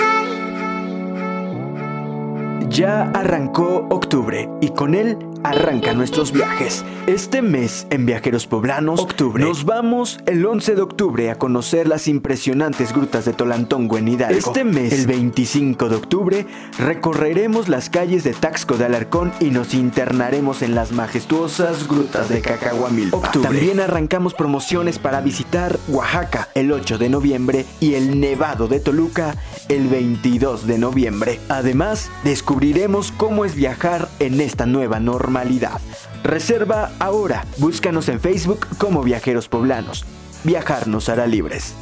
Ya 2.71 3.11
arrancó 3.15 3.87
octubre 3.89 4.49
y 4.61 4.69
con 4.71 4.95
él 4.95 5.17
arrancan 5.45 5.97
nuestros 5.97 6.33
viajes. 6.33 6.85
Este 7.07 7.43
mes 7.43 7.87
en 7.91 8.07
Viajeros 8.07 8.47
Poblanos, 8.47 9.01
octubre, 9.01 9.43
nos 9.43 9.65
vamos 9.65 10.19
el 10.27 10.45
11 10.45 10.75
de 10.75 10.83
octubre 10.83 11.31
a 11.31 11.37
conocer 11.37 11.89
las 11.89 12.07
impresionantes 12.09 12.93
grutas 12.93 13.25
de 13.25 13.33
Tolantongo 13.33 13.97
en 13.97 14.09
Hidalgo. 14.09 14.39
Este 14.39 14.65
mes, 14.65 14.93
el 14.93 15.07
25 15.07 15.89
de 15.89 15.97
octubre, 15.97 16.47
recorreremos 16.79 17.69
las 17.69 17.89
calles 17.89 18.25
de 18.25 18.35
Taxco 18.35 18.77
de 18.77 18.85
Alarcón 18.85 19.33
y 19.41 19.47
nos 19.47 19.75
internaremos 19.75 20.63
en 20.63 20.75
las 20.75 20.93
majestuosas 20.93 21.89
grutas 21.89 22.29
de 22.29 22.43
Cacahuamilpa. 22.43 23.33
También 23.33 23.81
arrancamos 23.81 24.35
promociones 24.35 24.99
para 24.99 25.21
visitar 25.21 25.79
Oaxaca 25.89 26.49
el 26.55 26.73
8 26.73 26.99
de 26.99 27.09
noviembre 27.09 27.65
y 27.81 27.95
el 27.95 28.21
Nevado 28.21 28.69
de 28.69 28.81
Toluca 28.81 29.35
el 29.69 29.89
22 29.89 30.67
de 30.67 30.79
noviembre. 30.79 31.41
Además, 31.49 32.11
descubriremos 32.25 33.13
cómo 33.13 33.45
es 33.45 33.55
viajar 33.55 34.09
en 34.19 34.41
esta 34.41 34.67
nueva 34.67 35.01
normalidad. 35.29 35.79
Reserva 36.25 36.93
ahora. 36.99 37.45
Búscanos 37.59 38.09
en 38.09 38.19
Facebook 38.19 38.67
como 38.79 39.03
Viajeros 39.03 39.47
Poblanos. 39.49 40.07
Viajar 40.43 40.89
nos 40.89 41.11
hará 41.11 41.27
libres. 41.27 41.75